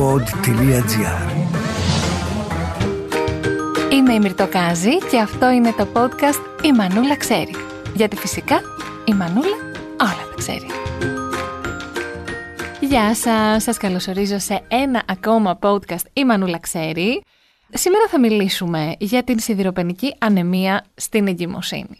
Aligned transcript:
pod.gr 0.00 1.30
Είμαι 3.92 4.14
η 4.14 4.18
Μυρτοκάζη 4.18 4.98
και 4.98 5.18
αυτό 5.18 5.50
είναι 5.50 5.72
το 5.72 5.88
podcast 5.94 6.64
«Η 6.64 6.72
Μανούλα 6.72 7.16
ξέρει». 7.16 7.54
Γιατί 7.94 8.16
φυσικά 8.16 8.60
η 9.04 9.14
Μανούλα 9.14 9.56
όλα 10.00 10.28
τα 10.30 10.34
ξέρει. 10.36 10.66
Γεια 12.80 13.14
σας, 13.14 13.62
σας 13.62 13.76
καλωσορίζω 13.76 14.38
σε 14.38 14.62
ένα 14.68 15.02
ακόμα 15.06 15.58
podcast 15.62 16.04
«Η 16.12 16.24
Μανούλα 16.24 16.58
ξέρει». 16.58 17.22
Σήμερα 17.72 18.04
θα 18.08 18.18
μιλήσουμε 18.20 18.94
για 18.98 19.24
την 19.24 19.38
σιδηροπενική 19.38 20.14
ανεμία 20.18 20.84
στην 20.94 21.26
εγκυμοσύνη. 21.26 21.98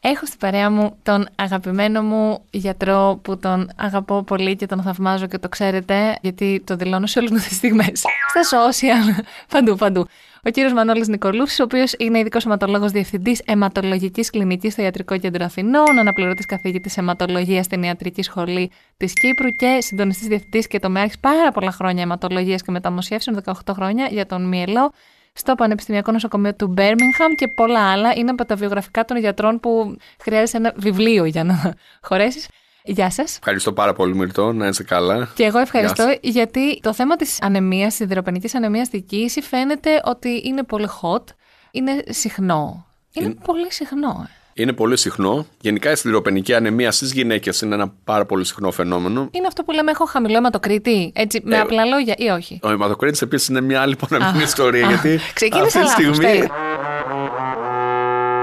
Έχω 0.00 0.26
στην 0.26 0.38
παρέα 0.38 0.70
μου 0.70 0.96
τον 1.02 1.28
αγαπημένο 1.36 2.02
μου 2.02 2.44
γιατρό 2.50 3.20
που 3.22 3.38
τον 3.38 3.70
αγαπώ 3.76 4.22
πολύ 4.22 4.56
και 4.56 4.66
τον 4.66 4.82
θαυμάζω 4.82 5.26
και 5.26 5.38
το 5.38 5.48
ξέρετε 5.48 6.18
γιατί 6.22 6.62
το 6.66 6.76
δηλώνω 6.76 7.06
σε 7.06 7.18
όλες 7.18 7.30
μου 7.30 7.36
τις 7.36 7.56
στιγμές. 7.56 8.02
Στα 8.28 8.70
social, 8.70 9.24
παντού, 9.48 9.76
παντού. 9.76 10.06
Ο 10.44 10.50
κύριος 10.50 10.72
Μανώλης 10.72 11.08
Νικολούση, 11.08 11.62
ο 11.62 11.64
οποίος 11.64 11.92
είναι 11.98 12.18
ειδικός 12.18 12.44
αιματολόγος 12.44 12.90
διευθυντής 12.90 13.42
αιματολογικής 13.44 14.30
κλινικής 14.30 14.72
στο 14.72 14.82
Ιατρικό 14.82 15.18
Κέντρο 15.18 15.44
Αθηνών, 15.44 15.98
αναπληρωτής 15.98 16.46
καθηγητής 16.46 16.96
αιματολογίας 16.96 17.64
στην 17.64 17.82
Ιατρική 17.82 18.22
Σχολή 18.22 18.70
της 18.96 19.12
Κύπρου 19.12 19.48
και 19.48 19.78
συντονιστής 19.80 20.28
διευθυντής 20.28 20.66
και 20.66 20.78
τομέας 20.78 21.18
πάρα 21.18 21.52
πολλά 21.52 21.70
χρόνια 21.70 22.02
αιματολογίας 22.02 22.62
και 22.62 22.70
μεταμοσιεύσεων, 22.70 23.42
18 23.44 23.72
χρόνια 23.72 24.06
για 24.10 24.26
τον 24.26 24.48
Μιελό 24.48 24.92
στο 25.38 25.54
Πανεπιστημιακό 25.54 26.12
Νοσοκομείο 26.12 26.54
του 26.54 26.66
Μπέρμιγχαμ 26.66 27.32
και 27.34 27.48
πολλά 27.48 27.90
άλλα. 27.90 28.12
Είναι 28.16 28.30
από 28.30 28.44
τα 28.44 28.54
βιογραφικά 28.54 29.04
των 29.04 29.16
γιατρών 29.16 29.60
που 29.60 29.96
χρειάζεσαι 30.20 30.56
ένα 30.56 30.72
βιβλίο 30.76 31.24
για 31.24 31.44
να 31.44 31.74
χωρέσεις. 32.08 32.48
Γεια 32.84 33.10
σας. 33.10 33.36
Ευχαριστώ 33.36 33.72
πάρα 33.72 33.92
πολύ, 33.92 34.14
Μυρτώ, 34.14 34.52
να 34.52 34.66
είσαι 34.66 34.82
καλά. 34.82 35.28
Και 35.34 35.44
εγώ 35.44 35.58
ευχαριστώ, 35.58 36.16
γιατί 36.20 36.80
το 36.80 36.94
θέμα 36.94 37.16
της 37.16 37.42
ανεμίας, 37.42 37.88
της 37.88 37.96
σιδηροπενική 37.96 38.56
ανεμίας 38.56 38.86
στη 38.86 39.00
κοίηση, 39.00 39.40
φαίνεται 39.40 40.00
ότι 40.04 40.40
είναι 40.44 40.62
πολύ 40.62 40.88
hot. 41.02 41.24
Είναι 41.70 42.02
συχνό. 42.08 42.86
Είναι, 43.12 43.26
είναι... 43.26 43.34
πολύ 43.44 43.72
συχνό. 43.72 44.28
Ε 44.28 44.37
είναι 44.62 44.72
πολύ 44.72 44.96
συχνό. 44.96 45.46
Γενικά 45.60 45.90
η 45.90 45.94
σιδηροπενική 45.94 46.54
ανεμία 46.54 46.92
στις 46.92 47.12
γυναίκες 47.12 47.60
είναι 47.60 47.74
ένα 47.74 47.92
πάρα 48.04 48.24
πολύ 48.24 48.44
συχνό 48.44 48.70
φαινόμενο. 48.70 49.28
Είναι 49.30 49.46
αυτό 49.46 49.62
που 49.62 49.72
λέμε: 49.72 49.90
Έχω 49.90 50.04
χαμηλό 50.04 50.36
αιματοκρίτη. 50.36 51.12
Έτσι, 51.14 51.40
με 51.44 51.56
ε, 51.56 51.60
απλά 51.60 51.84
λόγια 51.84 52.14
ή 52.18 52.28
όχι; 52.28 52.60
Ο 52.62 52.70
αιματοκρίτης 52.70 53.22
επίσης 53.22 53.48
είναι 53.48 53.60
μια 53.60 53.80
άλλη 53.80 53.96
πονεμένη 53.96 54.42
ιστορία. 54.42 54.86
γιατί 54.86 55.18
Ξεκίνησε 55.34 55.78
αυτή 55.78 56.08
τη 56.08 56.14
στιγμή. 56.14 56.48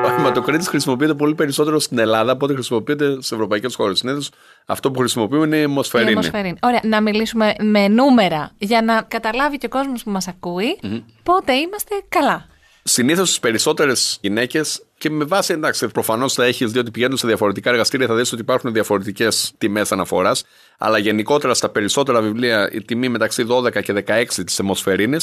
Ο 0.05 0.17
αιματοκρίτης 0.19 0.67
χρησιμοποιείται 0.67 1.13
πολύ 1.13 1.35
περισσότερο 1.35 1.79
στην 1.79 1.97
Ελλάδα 1.97 2.31
από 2.31 2.45
ό,τι 2.45 2.53
χρησιμοποιείται 2.53 3.21
σε 3.21 3.35
ευρωπαϊκές 3.35 3.75
χώρες. 3.75 3.97
Συνήθως 3.97 4.29
αυτό 4.65 4.91
που 4.91 4.99
χρησιμοποιούμε 4.99 5.45
είναι 5.45 5.57
η 5.57 5.61
αιμοσφαιρίνη. 5.61 6.09
Η 6.09 6.13
αιμοσφαιρίνη. 6.13 6.57
Ωραία, 6.61 6.79
να 6.83 7.01
μιλήσουμε 7.01 7.53
με 7.59 7.87
νούμερα 7.87 8.51
για 8.57 8.81
να 8.81 9.01
καταλάβει 9.01 9.57
και 9.57 9.65
ο 9.65 9.69
κόσμος 9.69 10.03
που 10.03 10.11
μας 10.11 10.27
ακούει 10.27 10.79
πότε 11.23 11.53
είμαστε 11.53 11.95
καλά. 12.09 12.45
Συνήθως 12.87 13.27
στις 13.27 13.39
περισσότερες 13.39 14.17
γυναίκες 14.21 14.85
και 14.97 15.09
με 15.09 15.25
βάση, 15.25 15.53
εντάξει, 15.53 15.87
προφανώς 15.87 16.33
θα 16.33 16.45
έχεις 16.45 16.71
δει 16.71 16.79
ότι 16.79 16.91
πηγαίνουν 16.91 17.17
σε 17.17 17.27
διαφορετικά 17.27 17.69
εργαστήρια, 17.69 18.07
θα 18.07 18.15
δεις 18.15 18.31
ότι 18.31 18.41
υπάρχουν 18.41 18.73
διαφορετικές 18.73 19.53
τιμές 19.57 19.91
αναφοράς. 19.91 20.43
Αλλά 20.77 20.97
γενικότερα 20.97 21.53
στα 21.53 21.69
περισσότερα 21.69 22.21
βιβλία 22.21 22.69
η 22.71 22.81
τιμή 22.81 23.09
μεταξύ 23.09 23.45
12 23.47 23.81
και 23.81 24.03
16 24.07 24.25
της 24.45 24.59
αιμοσφαιρίνη 24.59 25.17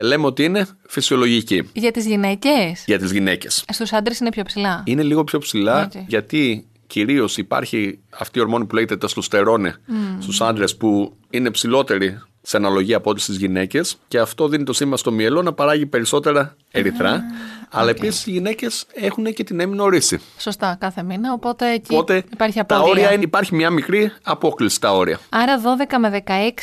λέμε 0.00 0.26
ότι 0.26 0.44
είναι 0.44 0.66
φυσιολογική. 0.86 1.70
Για 1.72 1.90
τις 1.90 2.06
γυναίκες; 2.06 2.84
Για 2.86 2.98
τις 2.98 3.12
γυναίκες. 3.12 3.64
Στους 3.68 3.92
άντρες 3.92 4.18
είναι 4.18 4.30
πιο 4.30 4.42
ψηλά. 4.42 4.82
Είναι 4.86 5.02
λίγο 5.02 5.24
πιο 5.24 5.38
ψηλά 5.38 5.90
γιατί 6.06 6.68
κυρίως 6.86 7.36
υπάρχει 7.36 8.00
αυτή 8.10 8.38
η 8.38 8.42
ορμόνη 8.42 8.64
που 8.64 8.74
λέγεται 8.74 8.96
τεστοστερόνη 8.96 9.72
mm. 9.72 9.92
στους 10.18 10.40
άντρες 10.40 10.76
που 10.76 11.16
είναι 11.30 11.50
ψηλότερη 11.50 12.22
σε 12.46 12.56
αναλογία 12.56 12.96
από 12.96 13.10
ό,τι 13.10 13.20
στι 13.20 13.32
γυναίκες 13.32 13.96
και 14.08 14.18
αυτό 14.18 14.48
δίνει 14.48 14.64
το 14.64 14.72
σήμα 14.72 14.96
στο 14.96 15.12
μυαλό 15.12 15.42
να 15.42 15.52
παράγει 15.52 15.86
περισσότερα 15.86 16.56
ερυθρά. 16.70 17.22
Αλλά 17.70 17.90
okay. 17.90 17.96
επίσης 17.96 18.26
οι 18.26 18.30
γυναίκες 18.30 18.86
έχουν 18.92 19.24
και 19.32 19.44
την 19.44 19.60
έμεινο 19.60 19.88
ρίση. 19.88 20.20
Σωστά, 20.38 20.76
κάθε 20.80 21.02
μήνα. 21.02 21.32
Οπότε 21.32 21.72
εκεί 21.72 21.94
οπότε, 21.94 22.22
υπάρχει 22.32 22.58
απόδεια. 22.58 22.84
Τα 22.84 22.90
όρια 22.90 23.12
είναι, 23.12 23.22
υπάρχει 23.22 23.54
μια 23.54 23.70
μικρή 23.70 24.12
απόκληση 24.22 24.74
στα 24.74 24.92
όρια. 24.92 25.18
Άρα 25.28 25.60
12 25.60 25.96
με 25.98 26.22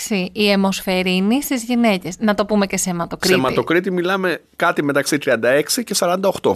16 0.09 0.28
η 0.31 0.52
αιμοσφαιρίνη 0.52 1.44
στις 1.44 1.64
γυναίκες. 1.64 2.16
Να 2.19 2.36
το 2.36 2.46
πούμε 2.46 2.66
και 2.66 2.78
σε 2.78 2.90
αιματοκρίτη. 2.90 3.34
Σε 3.34 3.40
αιματοκρίτη 3.40 3.92
μιλάμε 3.92 4.42
κάτι 4.56 4.84
μεταξύ 4.84 5.18
36 5.25 5.38
και 5.84 5.96
48. 6.00 6.52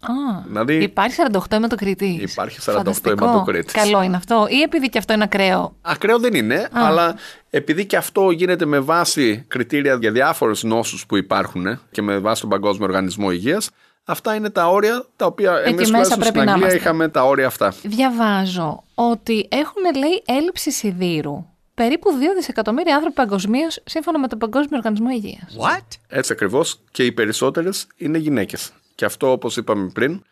Α, 0.00 0.42
δηλαδή, 0.46 0.82
υπάρχει 0.82 1.16
48 1.32 1.38
αιματοκρίτη. 1.56 2.06
Υπάρχει 2.30 2.58
48 2.66 3.10
αιματοκρίτη. 3.10 3.72
Καλό 3.72 4.02
είναι 4.02 4.16
αυτό, 4.16 4.46
ή 4.50 4.60
επειδή 4.60 4.88
και 4.88 4.98
αυτό 4.98 5.12
είναι 5.12 5.24
ακραίο. 5.24 5.76
Ακραίο 5.80 6.18
δεν 6.18 6.34
είναι, 6.34 6.68
αλλά 6.72 7.14
επειδή 7.50 7.86
και 7.86 7.96
αυτό 7.96 8.30
γίνεται 8.30 8.64
με 8.64 8.78
βάση 8.78 9.44
κριτήρια 9.48 9.98
για 10.00 10.12
διάφορες 10.12 10.62
νόσους 10.62 11.06
που 11.06 11.16
υπάρχουν 11.16 11.80
και 11.90 12.02
με 12.02 12.18
βάση 12.18 12.40
τον 12.40 12.50
Παγκόσμιο 12.50 12.86
Οργανισμό 12.86 13.30
Υγείας, 13.30 13.70
αυτά 14.04 14.34
είναι 14.34 14.50
τα 14.50 14.68
όρια 14.68 15.04
τα 15.16 15.26
οποία 15.26 15.62
εμείς 15.64 15.90
μέσα 15.90 16.22
στην 16.22 16.48
Αγγλία 16.50 16.74
είχαμε 16.74 17.08
τα 17.08 17.24
όρια 17.24 17.46
αυτά. 17.46 17.74
Διαβάζω 17.82 18.82
ότι 18.94 19.48
έχουν 19.50 19.98
λέει 19.98 20.22
έλλειψη 20.26 20.70
σιδήρου 20.70 21.44
περίπου 21.74 22.10
2 22.10 22.34
δισεκατομμύρια 22.36 22.94
άνθρωποι 22.94 23.14
παγκοσμίως 23.14 23.82
σύμφωνα 23.84 24.18
με 24.18 24.28
τον 24.28 24.38
Παγκόσμιο 24.38 24.76
Οργανισμό 24.76 25.10
Υγείας. 25.10 25.56
What? 25.60 25.86
Έτσι 26.08 26.32
ακριβώς 26.32 26.80
και 26.90 27.04
οι 27.04 27.12
περισσότερες 27.12 27.86
είναι 27.96 28.18
γυναίκες. 28.18 28.72
Και 28.98 29.04
αυτό 29.04 29.30
όπως 29.30 29.56
είπαμε 29.56 29.90
πριν, 29.94 30.22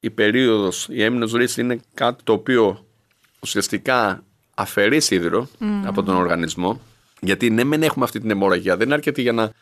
η 0.00 0.10
περίοδος, 0.10 0.86
η 0.90 1.02
έμεινος 1.02 1.32
ρίση 1.32 1.60
είναι 1.60 1.80
κάτι 1.94 2.22
το 2.24 2.32
οποίο 2.32 2.86
ουσιαστικά 3.40 4.24
αφαιρεί 4.54 5.00
σίδηρο 5.00 5.48
από 5.84 6.02
τον 6.02 6.16
οργανισμό. 6.16 6.80
Γιατί 7.20 7.50
ναι, 7.50 7.64
μεν 7.64 7.82
έχουμε 7.82 8.04
αυτή 8.04 8.20
την 8.20 8.30
αιμορραγία. 8.30 8.76
Δεν 8.76 8.86
είναι 8.86 8.94
αρκετή 8.94 9.22
για 9.22 9.32
να. 9.32 9.52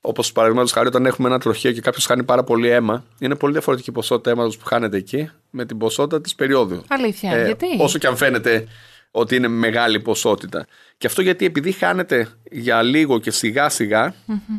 Όπως 0.00 0.32
παραδείγματος 0.32 0.72
χάρη, 0.72 0.86
όταν 0.86 1.06
έχουμε 1.06 1.28
ένα 1.28 1.38
τροχείο 1.38 1.72
και 1.72 1.80
κάποιος 1.80 2.06
χάνει 2.06 2.22
πάρα 2.22 2.44
πολύ 2.44 2.68
αίμα, 2.68 3.04
είναι 3.18 3.34
πολύ 3.34 3.52
διαφορετική 3.52 3.90
η 3.90 3.92
ποσότητα 3.92 4.30
αίματος 4.30 4.56
που 4.56 4.64
χάνεται 4.64 4.96
εκεί 4.96 5.30
με 5.50 5.64
την 5.64 5.78
ποσότητα 5.78 6.20
της 6.20 6.34
περίοδου. 6.34 6.82
Αλήθεια. 6.88 7.32
Ε, 7.32 7.44
γιατί; 7.44 7.66
Όσο 7.78 7.98
και 7.98 8.06
αν 8.06 8.16
φαίνεται 8.16 8.66
ότι 9.10 9.36
είναι 9.36 9.48
μεγάλη 9.48 10.00
ποσότητα. 10.00 10.66
Και 10.98 11.06
αυτό 11.06 11.22
γιατί 11.22 11.44
επειδή 11.44 11.72
χάνεται 11.72 12.28
για 12.50 12.82
λίγο 12.82 13.18
και 13.18 13.30
σιγά 13.30 13.68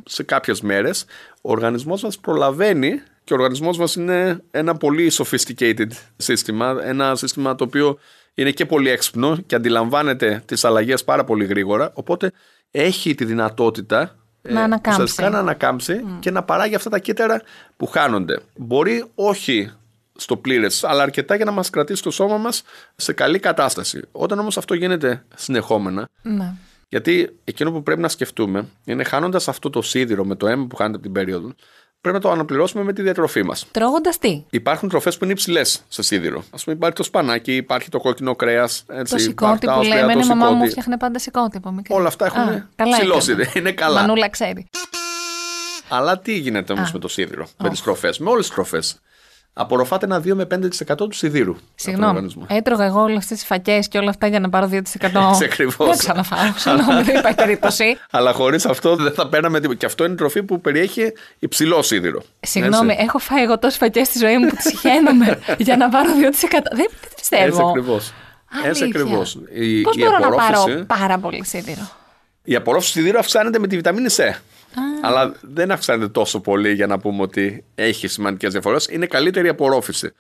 σε 0.05 0.23
κάποιες 0.23 0.61
μέρες, 0.61 1.05
ο 1.41 1.51
οργανισμός 1.51 2.03
μας 2.03 2.19
προλαβαίνει 2.19 3.01
και 3.29 3.35
ο 3.35 3.37
οργανισμός 3.37 3.77
μας 3.77 3.95
είναι 3.95 4.43
ένα 4.51 4.75
πολύ 4.75 5.11
sophisticated 5.13 5.87
σύστημα, 6.17 6.77
ένα 6.83 7.15
σύστημα 7.15 7.55
το 7.55 7.63
οποίο 7.63 7.97
είναι 8.33 8.51
και 8.51 8.65
πολύ 8.65 8.89
έξυπνο 8.89 9.37
και 9.45 9.55
αντιλαμβάνεται 9.55 10.43
τις 10.45 10.65
αλλαγές 10.65 11.03
πάρα 11.03 11.23
πολύ 11.23 11.45
γρήγορα, 11.45 11.91
οπότε 11.93 12.31
έχει 12.71 13.15
τη 13.15 13.25
δυνατότητα 13.25 14.15
να 14.41 14.59
ε, 14.59 14.63
ανακάμψει, 14.63 15.21
να 15.21 15.39
ανακάμψει 15.39 16.03
και 16.19 16.31
να 16.31 16.43
παράγει 16.43 16.75
αυτά 16.75 16.89
τα 16.89 16.99
κύτταρα 16.99 17.41
που 17.77 17.87
χάνονται. 17.87 18.39
Μπορεί 18.55 19.05
όχι 19.15 19.71
στο 20.15 20.37
πλήρες, 20.37 20.83
αλλά 20.83 21.03
αρκετά 21.03 21.35
για 21.35 21.45
να 21.45 21.51
μας 21.51 21.69
κρατήσει 21.69 22.03
το 22.03 22.11
σώμα 22.11 22.37
μας 22.37 22.63
σε 22.95 23.13
καλή 23.13 23.39
κατάσταση. 23.39 24.01
Όταν 24.11 24.39
όμως 24.39 24.57
αυτό 24.57 24.73
γίνεται 24.73 25.23
συνεχόμενα, 25.35 26.09
ναι. 26.21 26.53
γιατί 26.87 27.39
εκείνο 27.43 27.71
που 27.71 27.83
πρέπει 27.83 28.01
να 28.01 28.09
σκεφτούμε 28.09 28.67
είναι 28.85 29.03
χάνοντας 29.03 29.47
αυτό 29.47 29.69
το 29.69 29.81
σίδηρο 29.81 30.25
με 30.25 30.35
το 30.35 30.47
αίμα 30.47 30.65
που 30.67 30.75
χάνεται 30.75 30.95
από 30.95 31.05
την 31.05 31.13
περίοδο, 31.13 31.53
πρέπει 32.01 32.15
να 32.15 32.21
το 32.21 32.31
αναπληρώσουμε 32.31 32.83
με 32.83 32.93
τη 32.93 33.01
διατροφή 33.01 33.43
μας. 33.43 33.65
Τρώγοντας 33.71 34.17
τι; 34.17 34.43
Υπάρχουν 34.49 34.89
τροφές 34.89 35.17
που 35.17 35.23
είναι 35.23 35.33
υψηλές 35.33 35.83
σε 35.87 36.01
σίδηρο. 36.01 36.39
Α 36.39 36.57
πούμε, 36.63 36.75
υπάρχει 36.75 36.95
το 36.95 37.03
σπανάκι, 37.03 37.55
υπάρχει 37.55 37.89
το 37.89 37.99
κόκκινο 37.99 38.35
κρέας. 38.35 38.85
Το 39.09 39.17
σηκώτη 39.17 39.67
που 39.67 39.81
λέμε. 39.81 40.13
Η 40.13 40.25
μαμά 40.27 40.51
μου 40.51 40.69
φτιάχνει 40.69 40.97
πάντα 40.97 41.19
σηκώτη. 41.19 41.59
Όλα 41.89 42.07
αυτά 42.07 42.25
έχουν 42.25 42.69
ψηλό 42.91 43.19
σίδηρο. 43.19 43.51
Είναι 43.53 43.71
καλά. 43.71 43.99
Μανούλα 44.01 44.29
ξέρει. 44.29 44.65
Αλλά 45.89 46.19
τι 46.19 46.37
γίνεται 46.37 46.73
όμως 46.73 46.91
με 46.91 46.99
το 46.99 47.07
σίδηρο, 47.07 47.47
με 47.57 47.69
τις 47.69 47.81
τροφές, 47.81 48.19
με 48.19 48.29
όλες 48.29 48.45
τις 48.45 48.55
τροφές; 48.55 48.99
Απορροφάτε 49.53 50.05
ένα 50.05 50.19
2 50.19 50.33
με 50.33 50.47
5% 50.89 50.95
του 50.97 51.11
σιδήρου. 51.11 51.55
Συγγνώμη. 51.75 52.27
Έτρωγα 52.47 52.85
εγώ 52.85 53.01
όλες 53.01 53.25
τις 53.25 53.45
φακές 53.45 53.87
και 53.87 53.97
όλα 53.97 54.09
αυτά 54.09 54.27
για 54.27 54.39
να 54.39 54.49
πάρω 54.49 54.69
2%. 54.71 54.77
Έτσι 54.79 55.43
ακριβώ. 55.43 55.85
Δεν 55.85 55.97
ξαναφάω. 55.97 56.39
Συγγνώμη, 56.55 57.03
δεν 57.03 57.15
υπάρχει 57.15 57.37
περίπτωση. 57.37 57.97
Αλλά 58.11 58.33
χωρίς 58.33 58.65
αυτό 58.65 58.95
δεν 58.95 59.13
θα 59.13 59.27
παίρναμε 59.27 59.59
τίποτα. 59.59 59.79
Και 59.79 59.85
αυτό 59.85 60.05
είναι 60.05 60.15
τροφή 60.15 60.43
που 60.43 60.61
περιέχει 60.61 61.13
υψηλό 61.39 61.81
σίδηρο. 61.81 62.23
Συγγνώμη, 62.39 62.91
Έτσι. 62.91 63.03
έχω 63.03 63.17
φάει 63.17 63.43
εγώ 63.43 63.59
τόσες 63.59 63.77
φακές 63.77 64.07
στη 64.07 64.17
ζωή 64.17 64.37
μου 64.37 64.47
που 64.47 64.55
τις 64.55 64.79
χαίνομαι 64.79 65.39
για 65.57 65.77
να 65.77 65.89
πάρω 65.89 66.09
2%. 66.09 66.75
Δεν 66.75 66.89
πιστεύω. 67.15 67.45
Έτσι 67.45 67.61
ακριβώς. 67.69 68.13
Έτσι 68.63 68.83
ακριβώς. 68.83 69.37
Πώς 69.83 69.97
μπορώ 69.97 70.17
να 70.17 70.29
πάρω 70.29 70.85
πάρα 70.87 71.17
πολύ 71.17 71.45
σίδηρο; 71.45 71.89
Η 72.43 72.55
απορρόφηση 72.55 72.91
σιδήρου 72.91 73.19
αυξάνεται 73.19 73.59
με 73.59 73.67
τη 73.67 73.75
βιταμίνη 73.75 74.07
C. 74.17 74.23
Αλλά 75.01 75.31
δεν 75.41 75.71
αυξάνεται 75.71 76.07
τόσο 76.07 76.39
πολύ 76.39 76.73
για 76.73 76.87
να 76.87 76.99
πούμε 76.99 77.21
ότι 77.21 77.63
έχει 77.75 78.07
σημαντικές 78.07 78.51
διαφορές. 78.51 78.87
Είναι 78.91 79.05
καλύτερη 79.05 79.47
απορρόφηση. 79.47 80.11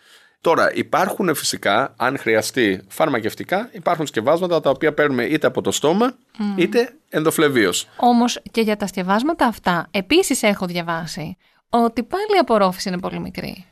Τώρα, 0.41 0.73
υπάρχουν 0.73 1.35
φυσικά, 1.35 1.93
αν 1.97 2.17
χρειαστεί 2.17 2.81
φαρμακευτικά, 2.87 3.69
υπάρχουν 3.71 4.07
σκευάσματα 4.07 4.59
τα 4.59 4.69
οποία 4.69 4.93
παίρνουμε 4.93 5.23
είτε 5.23 5.47
από 5.47 5.61
το 5.61 5.71
στόμα 5.71 6.13
είτε 6.55 6.93
ενδοφλεβίως. 7.09 7.87
Όμως 7.95 8.41
και 8.51 8.61
για 8.61 8.77
τα 8.77 8.87
σκευάσματα 8.87 9.45
αυτά, 9.45 9.87
επίσης 9.91 10.43
έχω 10.43 10.65
διαβάσει 10.65 11.37
ότι 11.69 12.03
πάλι 12.03 12.35
η 12.35 12.37
απορρόφηση 12.37 12.89
είναι 12.89 12.99
πολύ 12.99 13.19
μικρή. 13.19 13.65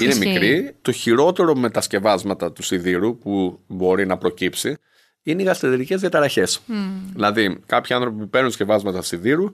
Είναι 0.00 0.14
μικρή. 0.14 0.76
Το 0.82 0.92
χειρότερο 0.92 1.54
με 1.54 1.70
τα 1.70 1.80
σκευάσματα 1.80 2.52
του 2.52 2.62
σιδήρου 2.62 3.18
που 3.18 3.60
μπορεί 3.66 4.06
να 4.06 4.16
προκύψει 4.16 4.76
είναι 5.22 5.42
οι 5.42 5.44
γαστρεντερικές 5.44 6.00
διαταραχές. 6.00 6.60
Δηλαδή, 7.12 7.60
κάποιοι 7.66 7.94
άνθρωποι 7.94 8.18
που 8.18 8.28
παίρνουν 8.28 8.50
σκευάσματα 8.50 9.02
σιδήρου 9.02 9.50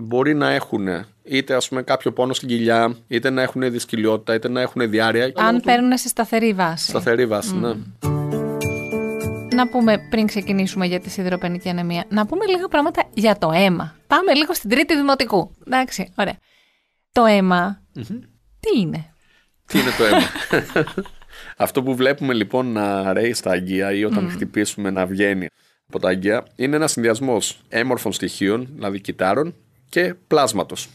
μπορεί 0.00 0.34
να 0.34 0.50
έχουν 0.50 0.88
είτε 1.22 1.54
ας 1.54 1.68
πούμε 1.68 1.82
κάποιο 1.82 2.12
πόνο 2.12 2.32
στην 2.32 2.48
κοιλιά, 2.48 2.96
είτε 3.08 3.30
να 3.30 3.42
έχουν 3.42 3.70
δυσκολιότητα, 3.70 4.34
είτε 4.34 4.48
να 4.48 4.60
έχουν 4.60 4.90
διάρκεια. 4.90 5.32
Αν 5.44 5.60
παίρνουν 5.60 5.98
σε 5.98 6.08
σταθερή 6.08 6.52
βάση. 6.52 6.88
Σταθερή 6.88 7.26
βάση, 7.26 7.56
ναι. 7.56 7.72
Να 9.54 9.68
πούμε 9.68 9.98
πριν 10.10 10.26
ξεκινήσουμε 10.26 10.86
για 10.86 11.00
τη 11.00 11.10
σιδηροπενική 11.10 11.68
ανεμία, 11.68 12.04
να 12.08 12.26
πούμε 12.26 12.46
λίγα 12.46 12.68
πράγματα 12.68 13.04
για 13.14 13.38
το 13.38 13.50
αίμα. 13.54 13.94
Πάμε 14.06 14.34
λίγο 14.34 14.54
στην 14.54 14.70
τρίτη 14.70 14.96
δημοτικού. 14.96 15.50
Εντάξει, 15.66 16.12
ωραία. 16.16 16.36
Το 17.12 17.24
αιμα 17.24 17.82
τι 18.60 18.80
είναι; 18.80 19.12
Τι 19.66 19.78
είναι 19.78 19.90
το 19.98 20.04
αίμα; 20.04 20.26
Αυτό 21.66 21.82
που 21.82 21.94
βλέπουμε 21.94 22.34
λοιπόν 22.34 22.72
να 22.72 23.12
ρέει 23.12 23.32
στα 23.32 23.50
αγγεία 23.50 23.92
ή 23.92 24.04
όταν 24.04 24.30
χτυπήσουμε 24.30 24.90
να 24.90 25.06
βγαίνει 25.06 25.46
από 25.88 25.98
τα 25.98 26.08
αγγεία 26.08 26.46
είναι 26.56 26.76
ένας 26.76 26.92
συνδυασμός 26.92 27.60
έμορφων 27.68 28.12
στοιχείων, 28.12 28.68
δηλαδή 28.74 29.00
κυτάρων 29.00 29.54
και 29.88 30.14
πλάσματος 30.26 30.88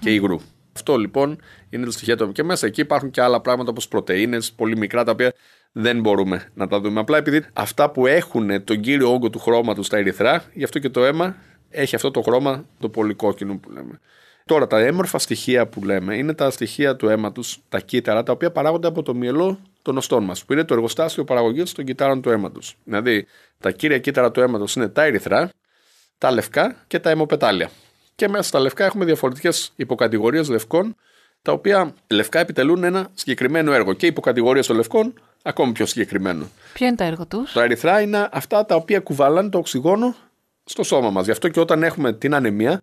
και 0.00 0.14
υγρού. 0.14 0.40
Αυτό 0.74 0.96
λοιπόν 0.96 1.38
είναι 1.70 1.84
το 1.84 1.90
στοιχείο 1.90 2.16
του. 2.16 2.32
Και 2.32 2.42
μέσα 2.42 2.66
εκεί 2.66 2.80
υπάρχουν 2.80 3.10
και 3.10 3.20
άλλα 3.20 3.40
πράγματα 3.40 3.70
όπως 3.70 3.88
πρωτενε, 3.88 4.38
πολύ 4.56 4.76
μικρά 4.76 5.04
τα 5.04 5.12
οποία 5.12 5.32
δεν 5.72 6.00
μπορούμε 6.00 6.50
να 6.54 6.68
τα 6.68 6.80
δούμε. 6.80 7.00
Απλά 7.00 7.18
επειδή 7.18 7.44
αυτά 7.52 7.90
που 7.90 8.06
έχουν 8.06 8.64
τον 8.64 8.80
κύριο 8.80 9.12
όγκο 9.12 9.30
του 9.30 9.38
χρώματος 9.38 9.86
στα 9.86 9.96
ερυθρά, 9.96 10.44
γι' 10.52 10.64
αυτό 10.64 10.78
και 10.78 10.88
το 10.88 11.04
αίμα 11.04 11.36
έχει 11.70 11.94
αυτό 11.94 12.10
το 12.10 12.22
χρώμα 12.22 12.64
το 12.78 12.88
πολυκόκκινο 12.88 13.56
που 13.56 13.70
λέμε. 13.70 14.00
Τώρα, 14.44 14.66
τα 14.66 14.78
έμορφα 14.78 15.18
στοιχεία 15.18 15.66
που 15.66 15.84
λέμε 15.84 16.16
είναι 16.16 16.34
τα 16.34 16.50
στοιχεία 16.50 16.96
του 16.96 17.08
αίματος, 17.08 17.60
τα 17.68 17.80
κύτταρα, 17.80 18.22
τα 18.22 18.32
οποία 18.32 18.50
παράγονται 18.50 18.86
από 18.86 19.02
το 19.02 19.14
μυελό 19.14 19.60
των 19.82 19.96
οστών 19.96 20.24
μας, 20.24 20.44
που 20.44 20.52
είναι 20.52 20.64
το 20.64 20.74
εργοστάσιο 20.74 21.24
παραγωγής 21.24 21.72
των 21.72 21.84
κυτάρων 21.84 22.22
του 22.22 22.30
αίματος. 22.30 22.76
Δηλαδή, 22.84 23.26
τα 23.60 23.70
κύρια 23.70 23.98
κύτταρα 23.98 24.30
του 24.30 24.40
αίματος 24.40 24.74
είναι 24.74 24.88
τα 24.88 25.04
ερυθρά, 25.04 25.50
τα 26.18 26.30
λευκά 26.30 26.84
και 26.86 26.98
τα 26.98 27.10
αιμοπετάλια. 27.10 27.70
Και 28.18 28.28
μέσα 28.28 28.42
στα 28.42 28.58
λευκά 28.60 28.84
έχουμε 28.84 29.04
διαφορετικές 29.04 29.72
υποκατηγορίες 29.76 30.48
λευκών, 30.48 30.96
τα 31.42 31.52
οποία 31.52 31.94
λευκά 32.10 32.38
επιτελούν 32.38 32.84
ένα 32.84 33.08
συγκεκριμένο 33.14 33.72
έργο. 33.72 33.92
Και 33.92 34.06
υποκατηγορίες 34.06 34.66
των 34.66 34.76
λευκών 34.76 35.14
ακόμη 35.42 35.72
πιο 35.72 35.86
συγκεκριμένο. 35.86 36.48
Ποιο 36.72 36.86
είναι 36.86 36.96
το 36.96 37.04
έργο 37.04 37.26
τους; 37.26 37.52
Τα 37.52 37.62
ερυθρά 37.62 38.00
είναι 38.00 38.28
αυτά 38.32 38.66
τα 38.66 38.74
οποία 38.74 39.00
κουβαλάνε 39.00 39.48
το 39.48 39.58
οξυγόνο 39.58 40.14
στο 40.64 40.82
σώμα 40.82 41.10
μας. 41.10 41.24
Γι' 41.24 41.30
αυτό 41.30 41.48
και 41.48 41.60
όταν 41.60 41.82
έχουμε 41.82 42.12
την 42.12 42.34
ανεμία, 42.34 42.80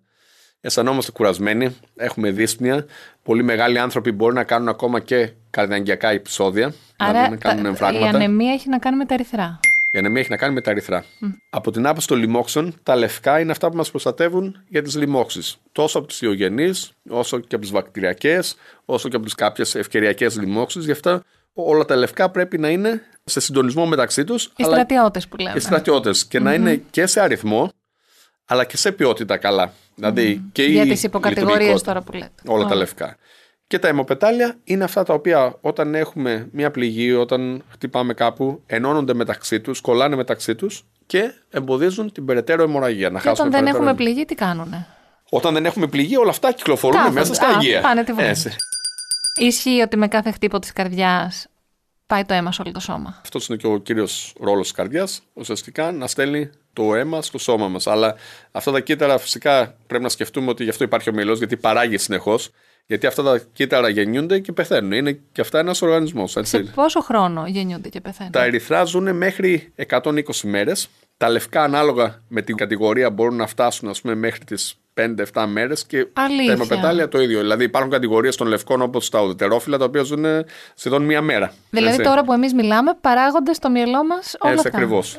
αισθανόμαστε 0.61 1.11
κουρασμένοι, 1.11 1.75
έχουμε 1.95 2.31
δύσπνοια. 2.31 2.85
Πολύ 3.23 3.43
μεγάλοι 3.43 3.79
άνθρωποι 3.79 4.11
μπορεί 4.11 4.33
να 4.35 4.43
κάνουν 4.43 4.67
ακόμα 4.69 4.99
και 4.99 5.31
καρδιαγγειακά 5.49 6.09
επεισόδια. 6.09 6.73
Άρα 6.97 7.11
δηλαδή 7.11 7.29
να 7.31 7.37
κάνουν 7.37 7.63
τα- 7.63 7.69
εμφράγματα. 7.69 8.05
η 8.05 8.07
ανεμία 8.09 8.53
έχει 8.53 8.69
να 8.69 8.77
κάνει 8.79 8.97
με 8.97 9.05
τα 9.05 9.13
ερυθρά. 9.13 9.59
Η 9.95 9.97
ανεμία 9.97 10.21
έχει 10.21 10.29
να 10.29 10.37
κάνει 10.37 10.53
με 10.53 10.61
τα 10.61 10.71
ερυθρά. 10.71 11.05
Από 11.49 11.71
την 11.71 11.87
άποψη 11.87 12.07
των 12.07 12.17
λοιμόξεων, 12.17 12.75
τα 12.83 12.95
λευκά 12.95 13.39
είναι 13.39 13.51
αυτά 13.51 13.69
που 13.69 13.75
μας 13.75 13.89
προστατεύουν 13.89 14.63
για 14.67 14.81
τις 14.81 14.95
λοιμώξει. 14.95 15.41
Τόσο 15.71 15.97
από 15.97 16.07
τις 16.07 16.21
ιογενείς, 16.21 16.91
όσο 17.09 17.39
και 17.39 17.55
από 17.55 17.63
τις 17.63 17.71
βακτηριακές, 17.71 18.55
όσο 18.85 19.09
και 19.09 19.15
από 19.15 19.25
τις 19.25 19.35
κάποιες 19.35 19.75
ευκαιριακές 19.75 20.37
λοιμώξει. 20.37 20.79
Γι' 20.79 20.91
αυτά 20.91 21.23
όλα 21.53 21.85
τα 21.85 21.95
λευκά 21.95 22.29
πρέπει 22.29 22.57
να 22.57 22.69
είναι 22.69 23.01
σε 23.23 23.39
συντονισμό 23.39 23.85
μεταξύ 23.85 24.23
τους. 24.23 24.51
Οι 24.55 24.63
στρατιώτες 24.63 25.27
που 25.27 25.37
λέμε. 25.37 25.53
Οι 25.55 25.59
στρατιώτες. 25.59 26.25
Και 26.25 26.39
να 26.39 26.53
είναι 26.53 26.75
και 26.91 27.05
σε 27.05 27.19
αριθμό, 27.21 27.71
αλλά 28.45 28.65
και 28.65 28.77
σε 28.77 28.91
ποιότητα 28.91 29.37
καλά. 29.37 29.73
Δηλαδή 29.95 30.43
και 30.51 30.63
η 30.63 30.71
Για 30.71 30.83
τις 30.83 31.03
υποκατηγορίες 31.03 31.57
λειτουργικότητα. 31.57 31.91
τώρα 31.93 32.01
που 32.05 32.11
λέτε. 32.13 32.41
Όλα 32.45 32.59
τα 32.59 32.65
Ωραία. 32.65 32.77
λευκά. 32.77 33.17
Και 33.67 33.79
τα 33.79 33.87
αιμοπετάλια 33.87 34.55
είναι 34.63 34.83
αυτά 34.83 35.03
τα 35.03 35.13
οποία 35.13 35.57
όταν 35.61 35.95
έχουμε 35.95 36.47
μια 36.51 36.71
πληγή, 36.71 37.11
όταν 37.13 37.63
χτυπάμε 37.71 38.13
κάπου, 38.13 38.61
ενώνονται 38.65 39.13
μεταξύ 39.13 39.59
τους, 39.61 39.81
κολλάνε 39.81 40.15
μεταξύ 40.15 40.55
τους 40.55 40.83
και 41.05 41.31
εμποδίζουν 41.49 42.11
την 42.11 42.25
περαιτέρω 42.25 42.63
αιμορραγία. 42.63 43.09
Να 43.09 43.19
Και 43.19 43.29
όταν 43.29 43.35
χάσουμε 43.35 43.49
δεν 43.49 43.59
περαιτέρω 43.59 43.83
έχουμε 43.83 44.03
πληγή, 44.05 44.25
τι 44.25 44.35
κάνουνε; 44.35 44.87
Όταν 45.29 45.53
δεν 45.53 45.65
έχουμε 45.65 45.87
πληγή, 45.87 46.17
όλα 46.17 46.29
αυτά 46.29 46.51
κυκλοφορούν 46.51 46.97
Κάθονται. 46.97 47.19
μέσα 47.19 47.33
στα 47.33 47.47
Α, 47.47 47.55
αγεία. 47.55 47.81
πάνε 47.81 48.03
τη 48.03 48.13
βουλή. 48.13 48.27
Έτσι. 48.27 48.55
Ισχύει 49.39 49.81
ότι 49.81 49.97
με 49.97 50.07
κάθε 50.07 50.31
χτύπο 50.31 50.59
της 50.59 50.73
καρδιάς 50.73 51.47
πάει 52.07 52.25
το 52.25 52.33
αίμα 52.33 52.51
σε 52.51 52.61
όλο 52.61 52.71
το 52.71 52.79
σώμα. 52.79 53.19
Αυτός 53.21 53.47
είναι 53.47 53.57
και 53.57 53.67
ο 53.67 53.77
κύριος 53.77 54.33
ρόλος 54.39 54.61
της 54.61 54.71
καρδιάς, 54.71 55.21
ουσιαστικά 55.33 55.91
να 55.91 56.07
στέλνει 56.07 56.49
το 56.73 56.95
αίμα 56.95 57.21
στο 57.21 57.37
σώμα 57.37 57.67
μας. 57.67 57.87
Αλλά 57.87 58.15
αυτά 58.51 58.71
τα 58.71 58.79
κύτταρα 58.79 59.17
φυσικά 59.17 59.75
πρέπει 59.87 60.03
να 60.03 60.09
σκεφτούμε 60.09 60.49
ότι 60.49 60.63
γι' 60.63 60.69
αυτό 60.69 60.83
υπάρχει 60.83 61.09
ο 61.09 61.13
μυελό, 61.13 61.33
γιατί 61.33 61.57
παράγει 61.57 61.97
συνεχώς. 61.97 62.49
Γιατί 62.87 63.07
αυτά 63.07 63.23
τα 63.23 63.41
κύτταρα 63.53 63.89
γεννιούνται 63.89 64.39
και 64.39 64.51
πεθαίνουν. 64.51 64.91
Είναι 64.91 65.19
και 65.31 65.41
αυτά 65.41 65.59
ένας 65.59 65.81
οργανισμός. 65.81 66.37
Σε 66.39 66.59
πόσο 66.59 67.01
χρόνο 67.01 67.47
γεννιούνται 67.47 67.89
και 67.89 68.01
πεθαίνουν; 68.01 68.31
Τα 68.31 68.43
ερυθρά 68.43 68.83
ζουν 68.83 69.15
μέχρι 69.15 69.73
120 69.75 70.21
μέρες. 70.43 70.87
Τα 71.17 71.29
λευκά, 71.29 71.63
ανάλογα 71.63 72.23
με 72.27 72.41
την 72.41 72.55
κατηγορία, 72.55 73.09
μπορούν 73.09 73.35
να 73.35 73.47
φτάσουν 73.47 73.89
ας 73.89 74.01
πούμε, 74.01 74.15
μέχρι 74.15 74.45
τις 74.45 74.77
5-7 75.33 75.45
μέρες. 75.47 75.85
Και 75.85 76.07
Αλήθεια. 76.13 76.45
τα 76.45 76.51
αιμοπετάλια 76.51 77.07
το 77.07 77.21
ίδιο. 77.21 77.39
Δηλαδή 77.39 77.63
υπάρχουν 77.63 77.91
κατηγορίες 77.91 78.35
των 78.35 78.47
λευκών 78.47 78.81
όπως 78.81 79.09
τα 79.09 79.21
ουδετερόφυλλα, 79.21 79.77
τα 79.77 79.85
οποία 79.85 80.03
ζουν 80.03 80.25
σχεδόν 80.75 81.03
μία 81.03 81.21
μέρα. 81.21 81.53
Δηλαδή 81.69 81.91
Έτσι. 81.93 82.03
τώρα 82.03 82.23
που 82.23 82.33
εμείς 82.33 82.53
μιλάμε, 82.53 82.97
παράγονται 83.01 83.53
στο 83.53 83.69
μυαλό 83.69 84.05
μας 84.05 84.35
όλα 84.39 84.53
Έτσι 84.53 84.67
αυτά. 84.67 84.79
ακριβώς. 84.79 85.17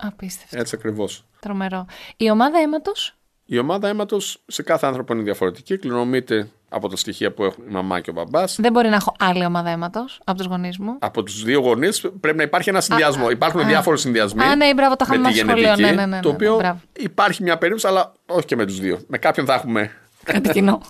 Απίστευτο. 0.00 0.58
Έτσι 0.58 0.74
ακριβώς. 0.78 1.24
Τρομερό. 1.40 1.86
Η 2.16 2.30
ομάδα 2.30 2.58
αίματος; 2.58 3.14
Η 3.44 3.58
ομάδα 3.58 3.88
αίματος 3.88 4.42
σε 4.46 4.62
κάθε 4.62 4.86
άνθρωπο 4.86 5.14
είναι 5.14 5.22
διαφορετική. 5.22 5.78
Κληρονομείται 5.78 6.50
από 6.68 6.88
τα 6.88 6.96
στοιχεία 6.96 7.32
που 7.32 7.44
έχουν 7.44 7.64
η 7.68 7.72
μαμά 7.72 8.00
και 8.00 8.10
ο 8.10 8.12
μπαμπάς. 8.12 8.56
Δεν 8.60 8.72
μπορεί 8.72 8.88
να 8.88 8.94
έχω 8.94 9.14
άλλη 9.18 9.44
ομάδα 9.44 9.70
αίματος 9.70 10.20
από 10.24 10.38
τους 10.38 10.46
γονείς 10.46 10.78
μου. 10.78 10.96
Από 10.98 11.22
τους 11.22 11.42
δύο 11.42 11.60
γονείς 11.60 12.00
πρέπει 12.20 12.36
να 12.36 12.42
υπάρχει 12.42 12.68
ένα 12.68 12.80
συνδυασμό. 12.80 13.30
Υπάρχουν 13.30 13.66
διάφοροι 13.66 13.98
συνδυασμοί. 13.98 14.42
Α, 14.42 14.56
ναι, 14.56 14.74
μπράβο, 14.74 14.96
το 14.96 15.04
είχαμε 15.08 15.20
με 15.22 15.32
τη 15.32 15.44
μάθει 15.44 15.50
στο 15.52 15.60
σχολείο. 15.60 15.74
γενετική, 15.74 15.96
Ναι, 15.96 16.06
ναι, 16.06 16.16
ναι, 16.16 16.20
Το 16.22 16.28
ναι, 16.28 16.34
οποίο 16.34 16.56
μπράβο. 16.56 16.80
υπάρχει 16.98 17.42
μια 17.42 17.58
περίπτωση, 17.58 17.86
αλλά 17.86 18.12
όχι 18.26 18.44
και 18.46 18.56
με 18.56 18.66
τους 18.66 18.80
δύο. 18.80 18.98
Με 19.06 19.18
κάποιον 19.18 19.46
θα 19.46 19.54
έχουμε. 19.54 19.90
Κάτι 20.24 20.48
κοινό. 20.48 20.80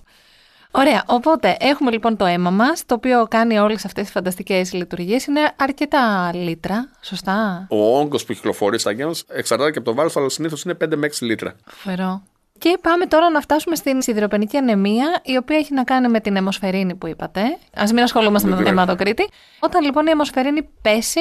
Ωραία, 0.71 1.03
οπότε 1.07 1.57
έχουμε 1.61 1.91
λοιπόν 1.91 2.17
το 2.17 2.25
αίμα 2.25 2.51
μας, 2.51 2.87
το 2.87 2.95
οποίο 2.95 3.27
κάνει 3.31 3.59
όλες 3.59 3.85
αυτές 3.85 4.03
τις 4.05 4.13
φανταστικές 4.13 4.73
λειτουργίες. 4.73 5.27
Είναι 5.27 5.41
αρκετά 5.57 6.31
λίτρα, 6.35 6.89
σωστά; 7.01 7.67
Ο 7.71 7.99
όγκος 7.99 8.25
που 8.25 8.33
κυκλοφορεί 8.33 8.79
στα 8.79 8.91
γέννα 8.93 9.15
εξαρτάται 9.29 9.71
και 9.71 9.79
από 9.79 9.89
το 9.89 9.95
βάρος, 9.95 10.17
αλλά 10.17 10.29
συνήθως 10.29 10.63
είναι 10.63 10.75
5 10.75 10.97
με 10.97 11.07
6 11.07 11.27
λίτρα. 11.27 11.55
Φερό. 11.67 12.23
Και 12.59 12.79
πάμε 12.81 13.07
τώρα 13.07 13.31
να 13.31 13.41
φτάσουμε 13.41 13.75
στην 13.77 14.03
σιδηροπενική 14.03 14.57
ανεμία, 14.57 15.21
η 15.25 15.37
οποία 15.37 15.57
έχει 15.57 15.75
να 15.75 15.85
κάνει 15.85 16.09
με 16.09 16.21
την 16.21 16.37
αιμοσφαιρίνη 16.37 16.95
που 16.95 17.07
είπατε. 17.07 17.41
Α 17.75 17.85
μην 17.95 17.99
ασχολούμαστε 18.03 18.49
με 18.49 18.55
τον 18.55 18.65
Βεβαίως. 18.65 18.83
αιματοκρίτη. 18.83 19.29
Όταν 19.61 19.85
λοιπόν 19.85 20.07
η 20.07 20.11
αιμοσφαιρίνη 20.11 20.69
πέσει, 20.83 21.21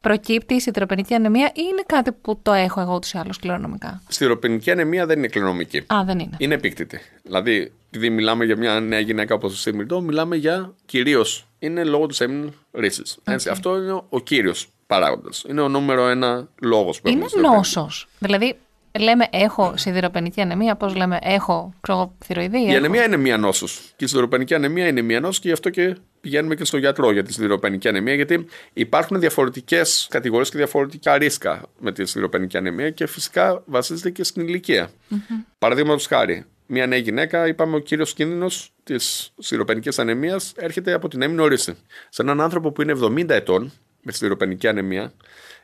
προκύπτει 0.00 0.54
η 0.54 0.60
σιδηροπενική 0.60 1.14
ανεμία 1.14 1.46
ή 1.46 1.60
είναι 1.70 1.82
κάτι 1.86 2.12
που 2.12 2.38
το 2.42 2.52
έχω 2.52 2.80
εγώ 2.80 2.94
ούτως 2.94 3.12
ή 3.12 3.18
άλλως 3.18 3.38
κληρονομικά; 3.38 4.02
Στη 4.08 4.70
ανεμία 4.70 5.06
δεν 5.06 5.18
είναι 5.18 5.26
κληρονομική. 5.28 5.78
Α, 5.78 6.02
δεν 6.04 6.18
είναι. 6.18 6.36
Είναι 6.38 6.54
επίκτητη. 6.54 6.98
Δηλαδή, 7.22 7.72
επειδή 7.86 8.10
μιλάμε 8.10 8.44
για 8.44 8.56
μια 8.56 8.80
νέα 8.80 9.00
γυναίκα 9.00 9.34
όπως 9.34 9.52
εσύ, 9.52 9.72
Μυρτώ, 9.72 10.00
μιλάμε 10.00 10.36
για 10.36 10.74
κυρίως. 10.86 11.46
Είναι 11.58 11.84
λόγω 11.84 12.06
της 12.06 12.20
έμεινη 12.20 12.52
ρίσης. 12.72 13.18
Αυτό 13.50 13.76
είναι 13.76 14.00
ο 14.08 14.20
κύριος 14.20 14.68
παράγοντας. 14.86 15.44
Είναι 15.48 15.60
ο 15.60 15.68
νούμερο 15.68 16.08
ένα 16.08 16.48
λόγος 16.60 17.00
που 17.00 17.08
Είναι 17.08 17.16
έχουμε 17.16 17.28
στη 17.28 17.38
σιδηροπενική. 17.38 17.56
νόσος. 17.56 18.08
Δηλαδή, 18.18 18.56
λέμε 18.98 19.26
έχω 19.30 19.72
σιδηροπενική 19.76 20.40
ανεμία, 20.40 20.74
πώς 20.76 20.94
λέμε 20.94 21.18
έχω 21.22 21.74
ξέρω, 21.80 22.14
θηροειδή. 22.24 22.58
Η 22.58 22.66
έχω- 22.66 22.76
ανεμία 22.76 23.04
είναι 23.04 23.16
μία 23.16 23.36
νόσος. 23.38 23.92
Και 23.96 24.04
η 24.04 24.08
σιδηροπενική 24.08 24.54
ανεμία 24.54 24.86
είναι 24.86 25.02
μία 25.02 25.20
νόσος 25.20 25.38
και 25.38 25.46
γι' 25.48 25.54
αυτό 25.54 25.70
και 25.70 25.96
πηγαίνουμε 26.20 26.54
και 26.54 26.64
στο 26.64 26.76
γιατρό 26.76 27.12
για 27.12 27.22
τη 27.22 27.32
σιδηροπενική 27.32 27.88
ανεμία. 27.88 28.14
Γιατί 28.14 28.46
υπάρχουν 28.72 29.20
διαφορετικές 29.20 30.06
κατηγορίες 30.10 30.50
και 30.50 30.56
διαφορετικά 30.56 31.18
ρίσκα 31.18 31.62
με 31.78 31.92
τη 31.92 32.04
σιδηροπενική 32.06 32.56
ανεμία 32.56 32.90
και 32.90 33.06
φυσικά 33.06 33.62
βασίζεται 33.66 34.10
και 34.10 34.24
στην 34.24 34.42
ηλικία. 34.48 34.88
Mm-hmm. 35.10 35.44
Παραδείγματος 35.58 36.06
χάρη, 36.06 36.44
μία 36.66 36.86
νέα 36.86 36.98
γυναίκα, 36.98 37.46
είπαμε, 37.46 37.76
ο 37.76 37.78
κύριος 37.78 38.12
κίνδυνος 38.14 38.72
της 38.84 39.32
σιδηροπενικής 39.38 39.98
ανεμίας 39.98 40.52
έρχεται 40.56 40.92
από 40.92 41.08
την 41.08 41.22
έμεινο 41.22 41.46
ρίση. 41.46 41.76
Σε 42.08 42.22
έναν 42.22 42.40
άνθρωπο 42.40 42.70
που 42.72 42.82
είναι 42.82 42.92
70 42.92 43.34
ετών 43.34 43.72
με 44.02 44.12
σιδηροπενική 44.12 44.68
ανεμία, 44.68 45.12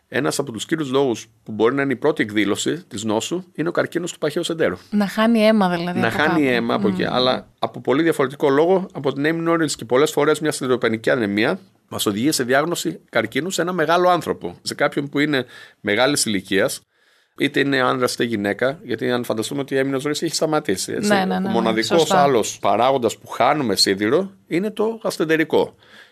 ένας 0.08 0.38
από 0.38 0.52
τους 0.52 0.64
κύριους 0.66 0.90
λόγους 0.90 1.26
που 1.42 1.52
μπορεί 1.52 1.74
να 1.74 1.82
είναι 1.82 1.92
η 1.92 1.96
πρώτη 1.96 2.22
εκδήλωση 2.22 2.84
της 2.88 3.04
νόσου 3.04 3.42
είναι 3.54 3.68
ο 3.68 3.72
καρκίνος 3.72 4.12
του 4.12 4.18
παχαίου 4.18 4.42
σεντέρου 4.42 4.76
Να 4.90 5.06
χάνει 5.06 5.46
αίμα 5.46 5.68
δηλαδή. 5.70 6.00
να 6.00 6.06
από 6.08 6.16
χάνει 6.16 6.42
κάπου. 6.44 6.54
αίμα 6.54 6.74
από 6.74 6.88
εκεί. 6.88 7.04
Αλλά 7.04 7.48
από 7.58 7.80
πολύ 7.80 8.02
διαφορετικό 8.02 8.48
λόγο, 8.48 8.86
από 8.92 9.12
την 9.12 9.24
έμεινη 9.24 9.48
όρεξη 9.48 9.76
και 9.76 9.84
πολλές 9.84 10.10
φορές 10.10 10.40
μια 10.40 10.52
σιδηροπενική 10.52 11.10
ανεμία 11.10 11.58
μας 11.88 12.06
οδηγεί 12.06 12.32
σε 12.32 12.44
διάγνωση 12.44 13.00
καρκίνου 13.10 13.50
σε 13.50 13.62
ένα 13.62 13.72
μεγάλο 13.72 14.08
άνθρωπο. 14.08 14.56
Σε 14.62 14.74
κάποιον 14.74 15.08
που 15.08 15.18
είναι 15.18 15.44
μεγάλης 15.80 16.24
ηλικίας, 16.24 16.80
είτε 17.38 17.60
είναι 17.60 17.80
άνδρας 17.80 18.14
είτε 18.14 18.24
γυναίκα, 18.24 18.78
γιατί 18.82 19.10
αν 19.10 19.24
φανταστούμε 19.24 19.60
ότι 19.60 19.74
η 19.74 19.78
έμεινο 19.78 20.00
ρίση 20.04 20.24
έχει 20.24 20.34
σταματήσει. 20.34 20.92
Έτσι. 20.92 21.08
Ναι, 21.08 21.18
ναι, 21.18 21.24
ναι, 21.24 21.34
Ο 21.34 21.40
ναι, 21.40 21.48
μοναδικός 21.48 22.00
σωστά. 22.00 22.22
άλλος 22.22 22.58
παράγοντας 22.58 23.18
που 23.18 23.26
χάνουμε 23.26 23.76
σίδηρο 23.76 24.30
είναι 24.46 24.70
το 24.70 25.00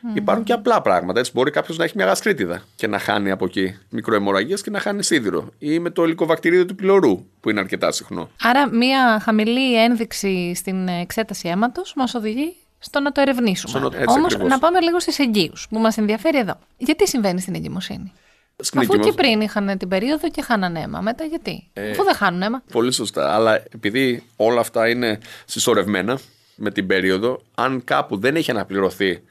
γαστεντερικό. 0.02 0.18
Υπάρχουν 0.22 0.44
και 0.44 0.52
απλά 0.52 0.82
πράγματα. 0.82 1.18
Έτσι. 1.18 1.30
Μπορεί 1.34 1.50
κάποιος 1.50 1.76
να 1.78 1.84
έχει 1.84 1.92
μια 1.96 2.06
γαστρίτιδα 2.06 2.62
και 2.76 2.86
να 2.86 2.98
χάνει 2.98 3.30
από 3.30 3.44
εκεί 3.44 3.78
μικροαιμορραγίες 3.88 4.62
και 4.62 4.70
να 4.70 4.80
χάνει 4.80 5.02
σίδηρο. 5.04 5.48
Ή 5.58 5.78
με 5.78 5.90
το 5.90 6.04
υλικοβακτηρίδιο 6.04 6.66
του 6.66 6.74
πυλωρού, 6.74 7.24
που 7.40 7.50
είναι 7.50 7.60
αρκετά 7.60 7.92
συχνό. 7.92 8.30
Άρα, 8.42 8.68
μία 8.68 9.20
χαμηλή 9.22 9.82
ένδειξη 9.82 10.54
στην 10.54 10.88
εξέταση 10.88 11.48
αίματος 11.48 11.92
μας 11.96 12.14
οδηγεί 12.14 12.56
στο 12.78 13.00
να 13.00 13.12
το 13.12 13.20
ερευνήσουμε. 13.20 13.70
Στο 13.70 13.78
να- 13.78 13.96
έτσι 13.98 14.16
Όμως, 14.18 14.32
ακριβώς. 14.32 14.50
να 14.52 14.58
πάμε 14.58 14.80
λίγο 14.80 15.00
στις 15.00 15.18
εγγύους 15.18 15.66
που 15.70 15.78
μας 15.78 15.98
ενδιαφέρει 15.98 16.38
εδώ. 16.38 16.58
Γιατί 16.76 17.08
συμβαίνει 17.08 17.40
στην 17.40 17.54
εγκυμοσύνη; 17.54 18.12
Στην 18.58 18.78
Αφού 18.78 18.88
εγκυμοσύνη. 18.92 19.16
και 19.16 19.22
πριν 19.22 19.40
είχαν 19.40 19.78
την 19.78 19.88
περίοδο 19.88 20.28
και 20.30 20.42
χάνανε 20.42 20.80
αίμα. 20.80 21.00
Μετά 21.00 21.24
γιατί; 21.24 21.68
Ε, 21.72 21.90
Αφού 21.90 22.04
δεν 22.04 22.14
χάνουν 22.14 22.42
αίμα. 22.42 22.62
Πολύ 22.72 22.92
σωστά. 22.92 23.34
Αλλά 23.34 23.54
επειδή 23.74 24.22
όλα 24.36 24.60
αυτά 24.60 24.88
είναι 24.88 25.18
συσσωρευμένα 25.44 26.18
με 26.56 26.70
την 26.70 26.86
περίοδο, 26.86 27.42
αν 27.54 27.84
κάπου 27.84 28.16
δεν 28.18 28.36
έχει 28.36 28.50
αναπληρωθεί 28.50 29.22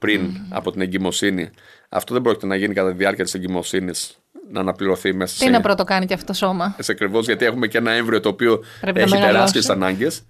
πριν 0.00 0.30
από 0.48 0.70
την 0.72 0.80
εγκυμοσύνη, 0.80 1.50
αυτό 1.88 2.14
δεν 2.14 2.22
πρόκειται 2.22 2.46
να 2.46 2.56
γίνει 2.56 2.74
κατά 2.74 2.90
τη 2.90 2.96
διάρκεια 2.96 3.24
της 3.24 3.34
εγκυμοσύνης 3.34 4.18
να 4.52 4.60
αναπληρωθεί 4.60 5.12
μέσα 5.14 5.32
Τι 5.38 5.44
σε, 5.44 5.50
να 5.50 5.60
πρώτο 5.60 5.84
κάνει 5.84 6.06
και 6.06 6.14
αυτό 6.14 6.26
το 6.26 6.32
σώμα. 6.32 6.76
σε 6.78 6.92
ακριβώς, 6.92 7.26
γιατί 7.26 7.44
έχουμε 7.44 7.66
και 7.66 7.78
ένα 7.78 7.90
έμβριο 7.90 8.20
το 8.20 8.28
οποίο 8.28 8.64
Πρέπει 8.80 8.98
να 8.98 9.04
έχει 9.04 9.10
μεγαλώσει. 9.12 9.32
τεράστιες 9.34 9.70
ανάγκες. 9.70 10.22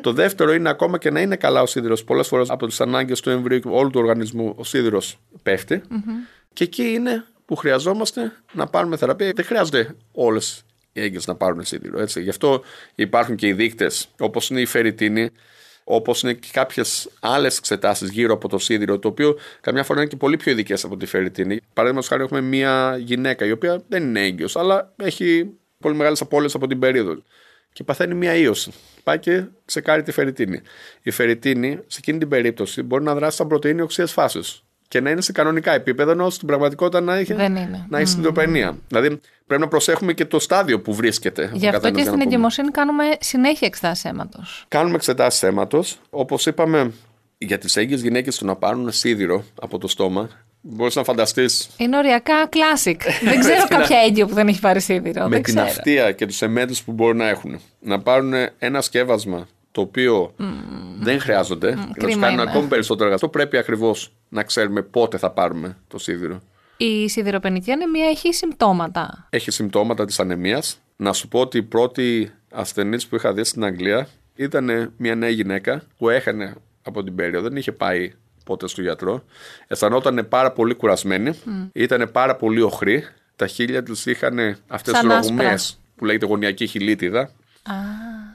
Το 0.00 0.12
δεύτερο 0.12 0.52
είναι 0.52 0.68
ακόμα 0.68 0.98
και 0.98 1.10
να 1.10 1.20
είναι 1.20 1.36
καλά 1.36 1.62
ο 1.62 1.66
σίδηρος. 1.66 2.04
Πολλές 2.04 2.26
φορές 2.28 2.50
από 2.50 2.66
τις 2.66 2.80
ανάγκες 2.80 3.20
του 3.20 3.30
εμβρίου 3.30 3.58
και 3.58 3.68
όλου 3.70 3.90
του 3.90 4.00
οργανισμού 4.00 4.54
ο 4.56 4.64
σίδηρος 4.64 5.18
πέφτει. 5.42 5.82
Και 6.52 6.64
εκεί 6.64 6.82
είναι 6.82 7.24
που 7.44 7.56
χρειαζόμαστε 7.56 8.32
να 8.52 8.66
πάρουμε 8.66 8.96
θεραπεία. 8.96 9.32
Δεν 9.34 9.44
χρειάζονται 9.44 9.94
όλες 10.12 10.62
οι 10.92 11.00
έγκυες 11.02 11.26
να 11.26 11.34
πάρουν 11.34 11.64
σίδηρο. 11.64 12.00
Έτσι. 12.00 12.22
Γι' 12.22 12.28
αυτό 12.28 12.62
υπάρχουν 12.94 13.36
και 13.36 13.46
οι 13.46 13.52
δείκτες, 13.52 14.08
όπως 14.18 14.50
είναι 14.50 14.60
η 14.60 14.66
φερριτίνη, 14.66 15.30
όπως 15.90 16.22
είναι 16.22 16.32
και 16.32 16.48
κάποιες 16.52 17.10
άλλες 17.20 17.58
εξετάσεις 17.58 18.10
γύρω 18.10 18.34
από 18.34 18.48
το 18.48 18.58
σίδηρο, 18.58 18.98
το 18.98 19.08
οποίο 19.08 19.38
καμιά 19.60 19.84
φορά 19.84 20.00
είναι 20.00 20.08
και 20.08 20.16
πολύ 20.16 20.36
πιο 20.36 20.52
ειδικές 20.52 20.84
από 20.84 20.96
τη 20.96 21.06
φερριτίνη. 21.06 21.60
Παραδείγματος 21.72 22.10
χάρη, 22.10 22.22
έχουμε 22.22 22.40
μια 22.40 22.96
γυναίκα 23.00 23.46
η 23.46 23.50
οποία 23.50 23.82
δεν 23.88 24.02
είναι 24.02 24.20
έγκυος, 24.20 24.56
αλλά 24.56 24.92
έχει 24.96 25.50
πολύ 25.78 25.94
μεγάλες 25.94 26.20
απώλειες 26.20 26.54
από 26.54 26.66
την 26.66 26.78
περίοδο 26.78 27.22
και 27.72 27.84
παθαίνει 27.84 28.14
μια 28.14 28.34
ίωση. 28.34 28.72
Πάει 29.02 29.18
και 29.18 29.44
ξεκάρει 29.64 30.02
τη 30.02 30.12
φερριτίνη. 30.12 30.60
Η 31.02 31.10
φερριτίνη, 31.10 31.78
σε 31.86 31.98
εκείνη 31.98 32.18
την 32.18 32.28
περίπτωση, 32.28 32.82
μπορεί 32.82 33.04
να 33.04 33.14
δράσει 33.14 33.36
σαν 33.36 33.46
πρωτενη 33.46 33.80
οξίας 33.80 34.12
φάσεω 34.12 34.42
και 34.88 35.00
να 35.00 35.10
είναι 35.10 35.20
σε 35.20 35.32
κανονικά 35.32 35.72
επίπεδα, 35.72 36.12
ενώ 36.12 36.30
στην 36.30 36.46
πραγματικότητα 36.46 37.00
να 37.00 37.14
έχει, 37.16 37.32
Δεν 37.34 37.56
είναι. 37.56 37.86
να 37.88 37.98
έχει 37.98 38.08
συνδροπενία. 38.08 38.76
Δηλαδή 38.88 39.20
πρέπει 39.46 39.62
να 39.62 39.68
προσέχουμε 39.68 40.12
και 40.12 40.24
το 40.24 40.38
στάδιο 40.38 40.80
που 40.80 40.94
βρίσκεται. 40.94 41.42
ο 41.42 41.48
Γι' 41.52 41.66
αυτό 41.66 41.70
καθένας 41.70 41.82
και 41.82 41.90
για 41.90 42.02
στην 42.02 42.12
να 42.18 42.24
πούμε. 42.24 42.24
εγκυμοσύνη 42.34 42.70
κάνουμε 42.70 43.04
συνέχεια 43.20 43.66
εξετάσεις 43.66 44.04
αίματος. 44.04 44.64
Κάνουμε 44.68 44.94
εξετάσεις 44.96 45.42
αίματος. 45.42 45.98
Όπως 46.10 46.46
είπαμε, 46.46 46.92
για 47.38 47.58
τις 47.58 47.76
έγκυες 47.76 48.00
γυναίκες 48.02 48.38
του 48.38 48.46
να 48.46 48.56
πάρουν 48.56 48.92
σίδηρο 48.92 49.44
από 49.60 49.78
το 49.78 49.88
στόμα, 49.88 50.28
μπορείς 50.60 50.94
να 50.94 51.04
φανταστεί 51.04 51.44
Είναι 51.76 51.96
οριακά 51.96 52.48
classic. 52.48 52.96
δεν 53.30 53.40
ξέρω 53.40 53.66
κάποια 53.68 53.98
έγκυο 54.06 54.26
που 54.26 54.34
δεν 54.34 54.48
έχει 54.48 54.60
πάρει 54.60 54.80
σίδηρο. 54.80 55.22
με 55.22 55.28
δεν 55.28 55.42
την 55.42 55.54
ξέρω. 55.54 55.68
αυτεία 55.70 56.12
και 56.12 56.26
τους 56.26 56.42
εμέτου 56.42 56.74
που 56.84 56.92
μπορεί 56.92 57.16
να 57.16 57.28
έχουν. 57.28 57.60
Να 57.80 58.00
πάρουν 58.00 58.32
ένα 58.58 58.80
σκεύασμα 58.80 59.48
το 59.78 59.84
οποίο 59.84 60.34
δεν 61.00 61.20
χρειάζονται 61.20 61.68
και 61.70 61.74
να 61.76 61.84
τους 61.86 61.94
κρίμα 62.04 62.26
κάνουν 62.26 62.40
είναι. 62.40 62.50
ακόμη 62.50 62.68
περισσότερο 62.68 63.04
εργαστό. 63.04 63.28
Πρέπει 63.28 63.56
ακριβώς 63.56 64.12
να 64.28 64.42
ξέρουμε 64.42 64.82
πότε 64.82 65.18
θα 65.18 65.30
πάρουμε 65.30 65.76
το 65.88 65.98
σίδηρο. 65.98 66.42
Η 66.76 67.08
σιδηροπενική 67.08 67.70
ανεμία 67.70 68.08
έχει 68.08 68.32
συμπτώματα. 68.34 69.26
Έχει 69.30 69.50
συμπτώματα 69.50 70.04
της 70.04 70.20
ανεμίας. 70.20 70.78
Να 70.96 71.12
σου 71.12 71.28
πω 71.28 71.40
ότι 71.40 71.58
η 71.58 71.62
πρώτη 71.62 72.30
ασθενής 72.52 73.06
που 73.06 73.14
είχα 73.16 73.32
δει 73.32 73.44
στην 73.44 73.64
Αγγλία 73.64 74.08
ήταν 74.34 74.92
μια 74.96 75.14
νέα 75.14 75.28
γυναίκα 75.28 75.82
που 75.98 76.08
έχανε 76.08 76.54
από 76.82 77.02
την 77.04 77.14
περίοδο, 77.14 77.48
δεν 77.48 77.56
είχε 77.56 77.72
πάει 77.72 78.12
ποτέ 78.44 78.68
στο 78.68 78.82
γιατρό. 78.82 79.24
Αισθανόταν 79.66 80.26
πάρα 80.28 80.52
πολύ 80.52 80.74
κουρασμένη, 80.74 81.30
ήταν 81.72 82.08
πάρα 82.12 82.36
πολύ 82.36 82.60
οχρή. 82.60 83.04
Τα 83.36 83.46
χείλια 83.46 83.82
της 83.82 84.06
είχαν 84.06 84.38
αυτές 84.66 84.92
τις 84.92 85.02
Σαν 85.02 85.08
ρογμές 85.08 85.52
άσπρα. 85.52 85.78
που 85.96 86.04
λέγεται 86.04 86.26
γωνιακή 86.26 86.66
χιλίτιδα. 86.66 87.20
Α, 87.20 87.74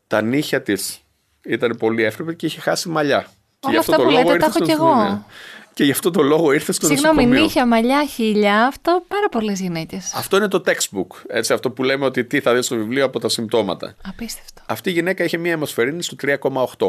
Τα 0.07 0.21
νύχια 0.21 0.62
της 0.62 1.00
ήταν 1.45 1.75
πολύ 1.77 2.03
εύκρεπε 2.03 2.33
και 2.33 2.45
είχε 2.45 2.59
χάσει 2.59 2.89
μαλλιά. 2.89 3.21
Και 3.59 3.67
Όλα 3.67 3.73
γι' 3.73 3.77
αυτό 3.79 3.91
αυτά 3.91 4.03
το 4.03 4.09
που 4.09 4.15
λόγο 4.15 4.23
λέτε 4.29 4.38
τα 4.39 4.45
ήρθε 4.45 4.45
έχω 4.45 4.57
στο 4.57 4.65
κι 4.65 4.71
εγώ. 4.71 4.85
νοσοκομείο. 4.85 5.25
Και 5.73 5.83
γι' 5.83 5.91
αυτό 5.91 6.12
το 6.12 6.21
λόγο 6.21 6.51
ήρθε 6.51 6.71
στο 6.71 6.85
συγγνώμη, 6.85 7.15
νοσοκομείο. 7.15 7.43
νύχια, 7.43 7.65
μαλλιά, 7.67 8.05
χίλια, 8.05 8.65
αυτό 8.65 9.03
πάρα 9.07 9.29
πολλές 9.29 9.59
γυναίκε. 9.59 10.01
Αυτό 10.15 10.38
είναι 10.38 10.47
το 10.47 10.63
textbook. 10.65 11.07
Έτσι, 11.27 11.53
αυτό 11.53 11.71
που 11.71 11.83
λέμε 11.83 12.05
ότι 12.05 12.25
τι 12.25 12.39
θα 12.39 12.53
δεις 12.53 12.65
στο 12.65 12.75
βιβλίο 12.75 13.05
από 13.05 13.19
τα 13.19 13.29
συμπτώματα. 13.29 13.95
Απίστευτο. 14.07 14.62
Αυτή 14.65 14.89
η 14.89 14.93
γυναίκα 14.93 15.23
είχε 15.23 15.38
μια 15.38 15.51
αιμοσφαιρίνη 15.51 16.03
στο 16.03 16.15
3,8. 16.21 16.88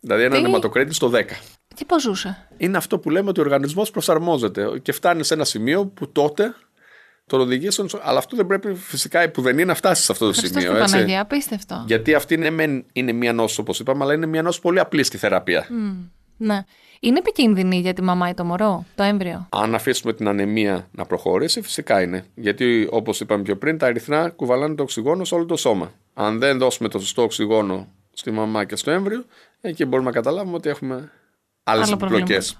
Δηλαδή 0.00 0.22
ένα 0.22 0.36
Τι; 0.36 0.44
αιματοκρίτη 0.44 0.94
στο 0.94 1.10
10. 1.14 1.22
Και 1.74 1.84
πώς 1.84 2.02
ζούσε; 2.02 2.46
Είναι 2.56 2.76
αυτό 2.76 2.98
που 2.98 3.10
λέμε 3.10 3.28
ότι 3.28 3.40
ο 3.40 3.42
οργανισμός 3.42 3.90
προσαρμόζεται 3.90 4.78
και 4.82 4.92
φτάνει 4.92 5.24
σε 5.24 5.34
ένα 5.34 5.44
σημείο 5.44 5.86
που 5.86 6.12
τότε 6.12 6.54
τον 7.36 7.46
οδηγείς 7.46 7.74
στον. 7.74 7.88
Αλλά 8.02 8.18
αυτό 8.18 8.36
δεν 8.36 8.46
πρέπει 8.46 8.74
φυσικά 8.74 9.30
που 9.30 9.42
δεν 9.42 9.52
είναι 9.52 9.64
να 9.64 9.74
φτάσεις 9.74 10.04
σε 10.04 10.12
αυτό 10.12 10.26
το 10.26 10.32
Χριστός 10.32 10.62
σημείο. 10.62 10.76
και 10.76 10.82
Έτσι. 10.82 10.92
Παναγία, 10.94 11.20
απίστευτο. 11.20 11.84
Γιατί 11.86 12.14
αυτή 12.14 12.34
είναι, 12.34 12.50
μεν- 12.50 12.84
είναι 12.92 13.12
μια 13.12 13.32
νόσο, 13.32 13.62
όπως 13.62 13.80
είπαμε, 13.80 14.04
αλλά 14.04 14.14
είναι 14.14 14.26
μια 14.26 14.42
νόσο 14.42 14.60
πολύ 14.60 14.80
απλή 14.80 15.02
στη 15.02 15.18
θεραπεία. 15.18 15.66
Ναι. 16.36 16.64
Είναι 17.00 17.18
επικίνδυνη 17.18 17.76
για 17.76 17.92
τη 17.92 18.02
μαμά 18.02 18.28
ή 18.28 18.34
το 18.34 18.44
μωρό, 18.44 18.84
το 18.94 19.02
έμβριο; 19.02 19.46
Αν 19.50 19.74
αφήσουμε 19.74 20.12
την 20.12 20.28
ανεμία 20.28 20.88
να 20.92 21.04
προχωρήσει, 21.04 21.60
φυσικά 21.62 22.02
είναι. 22.02 22.24
Γιατί 22.34 22.88
όπως 22.90 23.20
είπαμε 23.20 23.42
πιο 23.42 23.56
πριν, 23.56 23.78
τα 23.78 23.86
ερυθρά 23.86 24.28
κουβαλάνε 24.28 24.74
το 24.74 24.82
οξυγόνο 24.82 25.24
σε 25.24 25.34
όλο 25.34 25.44
το 25.46 25.56
σώμα. 25.56 25.92
Αν 26.14 26.38
δεν 26.38 26.58
δώσουμε 26.58 26.88
το 26.88 26.98
σωστό 26.98 27.22
οξυγόνο 27.22 27.88
στη 28.12 28.30
μαμά 28.30 28.64
και 28.64 28.76
στο 28.76 28.90
έμβριο, 28.90 29.24
εκεί 29.60 29.84
μπορούμε 29.84 30.08
να 30.08 30.14
καταλάβουμε 30.14 30.56
ότι 30.56 30.68
έχουμε 30.68 31.10
άλλες 31.64 31.86
Άλλο 31.86 31.98
επιπλοκές. 32.00 32.58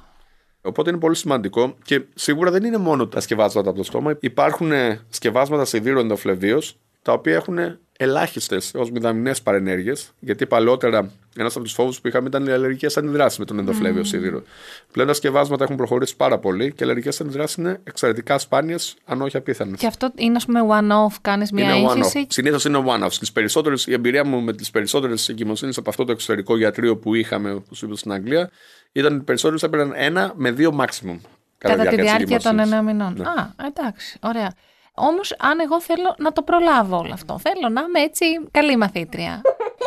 Προβλήματα. 0.63 0.69
Οπότε 0.69 0.91
είναι 0.91 0.99
πολύ 0.99 1.15
σημαντικό 1.15 1.75
και 1.85 2.03
σίγουρα 2.15 2.51
δεν 2.51 2.65
είναι 2.65 2.77
μόνο 2.79 3.07
τα 3.07 3.21
σκευάσματα 3.21 3.69
από 3.69 3.79
το 3.79 3.85
στόμα. 3.85 4.17
Υπάρχουν 4.21 4.73
ε, 4.73 5.01
σκευάσματα 5.09 5.65
σιδήρου 5.65 5.99
ενδοφλεβίως, 5.99 6.77
τα 7.03 7.13
οποία 7.13 7.35
έχουν 7.35 7.59
ελάχιστες 7.97 8.75
έω 8.75 8.89
μηδαμινές 8.93 9.43
παρενέργειες. 9.43 10.11
Γιατί 10.21 10.47
παλαιότερα 10.47 11.11
ένας 11.37 11.55
από 11.55 11.65
τους 11.65 11.73
φόβους 11.73 12.01
που 12.01 12.09
είχαμε 12.09 12.29
ήταν 12.29 12.47
οι 12.47 12.51
αλλεργικές 12.51 12.97
αντιδράσεις 12.97 13.39
με 13.39 13.45
τον 13.45 13.59
ενδοφλέβιο 13.59 14.05
σίδηρο. 14.05 14.43
Πλέον 14.93 15.09
τα 15.09 15.15
σκευάσματα 15.15 15.65
έχουν 15.65 15.77
προχωρήσει 15.77 16.17
πάρα 16.17 16.39
πολύ 16.39 16.73
και 16.73 16.77
οι 16.81 16.85
αλλεργικές 16.85 17.21
αντιδράσεις 17.21 17.57
είναι 17.57 17.81
εξαιρετικά 17.85 18.39
σπάνιες, 18.39 18.95
αν 19.05 19.23
όχι 19.23 19.37
απίθανες. 19.37 19.79
Και 19.79 19.87
αυτό 19.87 20.13
είναι, 20.15 20.37
ας 20.37 20.45
πούμε, 20.45 20.61
one-off, 20.69 21.15
κάνεις 21.21 21.53
μια 21.53 21.77
Είναι 21.77 21.89
one-off. 21.89 21.97
έγχυση. 21.97 22.27
Συνήθως 22.29 22.65
είναι 22.65 22.85
one-off. 22.87 23.11
Στις 23.11 23.33
περισσότερες, 23.33 23.87
η 23.87 23.93
εμπειρία 23.93 24.25
μου 24.25 24.41
με 24.41 24.53
τις 24.53 24.71
περισσότερες 24.71 25.29
εγκυμοσύνες 25.29 25.77
από 25.77 25.91
αυτό 25.91 26.05
το 26.05 26.13
εξωτερικό 26.13 26.57
γιατρείο 26.57 26.97
που 26.97 27.15
είχαμε, 27.15 27.55
που 27.55 27.75
σου 27.75 27.87
είπα 27.87 27.97
στην 27.97 28.13
Αγγλία, 28.13 28.51
ήταν 28.93 29.15
ότι 29.15 29.25
περισσότερες 29.25 29.63
έπαιρναν 29.63 29.93
ένα 29.97 30.33
με 30.37 30.51
δύο 30.51 30.77
maximum. 30.81 31.19
Κατά 31.59 31.83
τη 31.83 31.89
της 31.89 32.05
διάρκεια 32.05 32.41
των 32.41 32.59
εγκυμοσύνης. 32.59 32.63
εννέα 32.63 32.83
μηνών. 32.83 33.15
Ναι. 33.19 33.25
Α, 33.25 33.55
εντάξει, 33.67 34.19
ωραία. 34.23 34.55
Όμως, 34.95 35.35
αν 35.39 35.61
εγώ 35.61 35.81
θέλω 35.81 36.15
να 36.19 36.33
το 36.33 36.43
προλάβω 36.43 36.99
όλο 36.99 37.13
αυτό, 37.13 37.39
θέλω 37.39 37.69
να 37.73 37.81
είμαι 37.81 38.01
έτσι 38.01 38.25
καλή 38.51 38.77
μαθήτρια 38.77 39.41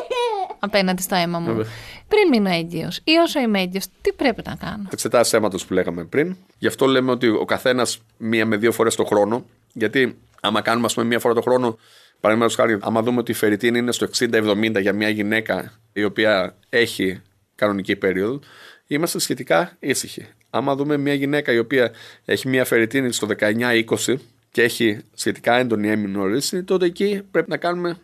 απέναντι 0.60 1.02
στο 1.02 1.16
αίμα 1.16 1.40
μου. 1.40 1.46
Βέβαια. 1.46 1.66
Πριν 2.08 2.28
μείνω 2.28 2.50
έγκυος 2.50 3.02
ή 3.04 3.12
όσο 3.12 3.40
είμαι 3.40 3.62
έγκυος, 3.62 3.86
τι 4.02 4.12
πρέπει 4.12 4.42
να 4.46 4.56
κάνω; 4.56 4.88
εξετάσεις 4.92 5.34
αίματος 5.34 5.66
που 5.66 5.74
λέγαμε 5.74 6.04
πριν. 6.04 6.36
Γι' 6.58 6.68
αυτό 6.68 6.86
λέμε 6.86 7.12
ότι 7.12 7.28
ο 7.28 7.46
καθένας 7.46 8.02
μία 8.18 8.46
με 8.46 8.58
δύο 8.58 8.72
φορές 8.72 8.96
το 8.96 9.04
χρόνο. 9.04 9.46
Γιατί 9.74 10.18
άμα 10.42 10.62
κάνουμε, 10.62 10.86
ας 10.86 10.94
πούμε, 10.94 11.06
μία 11.06 11.20
φορά 11.20 11.34
το 11.34 11.42
χρόνο, 11.42 11.78
παραδείγματος 12.20 12.58
χάρη, 12.58 12.78
άμα 12.82 13.02
δούμε 13.02 13.20
ότι 13.20 13.32
η 13.32 13.36
φερριτίνη 13.36 13.78
είναι 13.78 13.92
στο 13.92 14.08
60-70 14.20 14.82
για 14.82 14.94
μια 14.94 15.10
γυναίκα 15.10 15.72
η 15.94 16.04
οποία 16.04 16.56
έχει 16.70 17.22
κανονική 17.56 17.96
περίοδο, 17.96 18.40
είμαστε 18.88 19.20
σχετικά 19.20 19.76
ήσυχοι. 19.80 20.28
Άμα 20.50 20.76
δούμε 20.76 20.98
μια 20.98 21.14
γυναίκα 21.14 21.52
η 21.52 21.58
οποία 21.58 21.92
έχει 22.26 22.48
μια 22.48 22.66
φερριτίνη 22.66 23.12
στο 23.12 23.28
19-20 23.40 24.16
και 24.56 24.62
έχει 24.64 25.00
σχετικά 25.14 25.56
έντονη 25.58 25.90
έμμηνο 25.90 26.26
ρύση, 26.26 26.64
τότε 26.64 26.86
εκεί 26.86 27.22
πρέπει 27.32 27.50
να 27.50 27.58
κάνουμε 27.58 27.98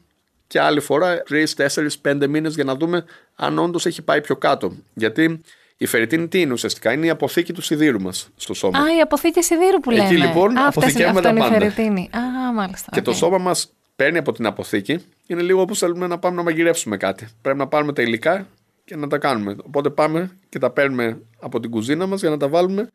και 0.48 0.60
άλλη 0.60 0.80
φορά 0.80 1.24
3, 1.30 1.46
4, 1.56 1.88
5 2.24 2.28
μήνες 2.28 2.56
για 2.56 2.64
να 2.64 2.76
δούμε 2.76 3.06
αν 3.36 3.60
όντως 3.60 3.86
έχει 3.86 4.02
πάει 4.02 4.22
πιο 4.22 4.36
κάτω. 4.36 4.76
Γιατί 4.94 5.42
η 5.78 5.86
φερριτίνη 5.86 6.28
τι 6.28 6.42
είναι 6.42 6.54
ουσιαστικά, 6.54 6.92
είναι 6.94 7.06
η 7.06 7.10
αποθήκη 7.10 7.54
του 7.54 7.62
σιδήρου 7.62 8.02
μας 8.02 8.30
στο 8.36 8.54
σώμα. 8.54 8.80
Α, 8.80 8.96
η 8.98 9.02
αποθήκη 9.02 9.44
σιδήρου 9.44 9.80
που 9.80 9.92
λέμε. 9.92 10.06
Εκεί, 10.06 10.18
λοιπόν, 10.18 10.58
Α, 10.58 10.66
αυτές 10.68 10.94
είναι- 10.94 11.06
αποθηκεύουμε 11.06 11.20
αυτό 11.20 11.22
τα 11.22 11.30
είναι 11.30 11.40
η 11.40 11.42
πάντα. 11.42 11.60
φερριτίνη. 11.60 12.10
Α, 12.14 12.54
μάλιστα. 12.54 12.90
και 12.92 13.00
οκ. 13.00 13.06
το 13.06 13.14
σώμα 13.14 13.38
μας 13.38 13.74
παίρνει 13.96 14.18
από 14.18 14.32
την 14.32 14.46
αποθήκη. 14.46 15.00
Είναι 15.28 15.42
λίγο 15.42 15.62
όπως 15.62 15.78
θέλουμε 15.80 16.08
να 16.08 16.20
πάμε 16.20 16.36
να 16.36 16.44
μαγειρεύσουμε 16.44 16.98
κάτι. 16.98 17.28
Πρέπει 17.42 17.58
να 17.58 17.68
πάρουμε 17.68 17.94
τα 17.94 18.02
υλικά 18.02 18.48
και 18.86 18.96
να 18.96 19.08
τα 19.08 19.18
κάνουμε. 19.18 19.56
Οπότε 19.64 19.90
πάμε 19.90 20.38
και 20.50 20.60
τα 20.60 20.70
παίρνουμε 20.70 21.22
από 21.40 21.60
την 21.60 21.70
κουζίνα 21.70 22.06
μας 22.08 22.20
για 22.20 22.30
να 22.30 22.38
τα 22.38 22.48
βάλουμε 22.48 22.90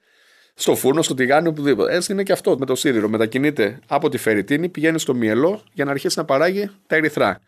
στο 0.59 0.77
φούρνο, 0.77 1.03
στο 1.03 1.15
τηγάνι, 1.15 1.49
οπουδήποτε. 1.49 1.95
Έτσι 1.95 2.13
είναι 2.13 2.23
και 2.23 2.33
αυτό 2.33 2.59
με 2.59 2.67
το 2.67 2.75
σίδηρο. 2.75 3.09
Μετακινείται 3.09 3.79
από 3.87 4.09
τη 4.09 4.19
φερριτίνη, 4.19 4.69
πηγαίνει 4.69 4.99
στο 4.99 5.15
μυελό 5.15 5.63
για 5.73 5.85
να 5.85 5.91
αρχίσει 5.91 6.19
να 6.19 6.25
παράγει 6.25 6.71
τα 6.87 6.97
ερυθρά. 6.97 7.41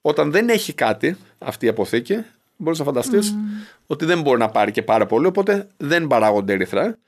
Όταν 0.00 0.30
δεν 0.30 0.48
έχει 0.48 0.72
κάτι 0.72 1.16
αυτή 1.38 1.66
η 1.66 1.68
αποθήκη, 1.68 2.24
μπορείς 2.56 2.78
να 2.78 2.84
φανταστείς 2.84 3.34
ότι 3.86 4.04
δεν 4.04 4.20
μπορεί 4.20 4.38
να 4.38 4.48
πάρει 4.48 4.70
και 4.70 4.82
πάρα 4.82 5.06
πολύ, 5.06 5.26
οπότε 5.26 5.66
δεν 5.76 6.06
παράγονται 6.06 6.52
ερυθρά. 6.52 6.98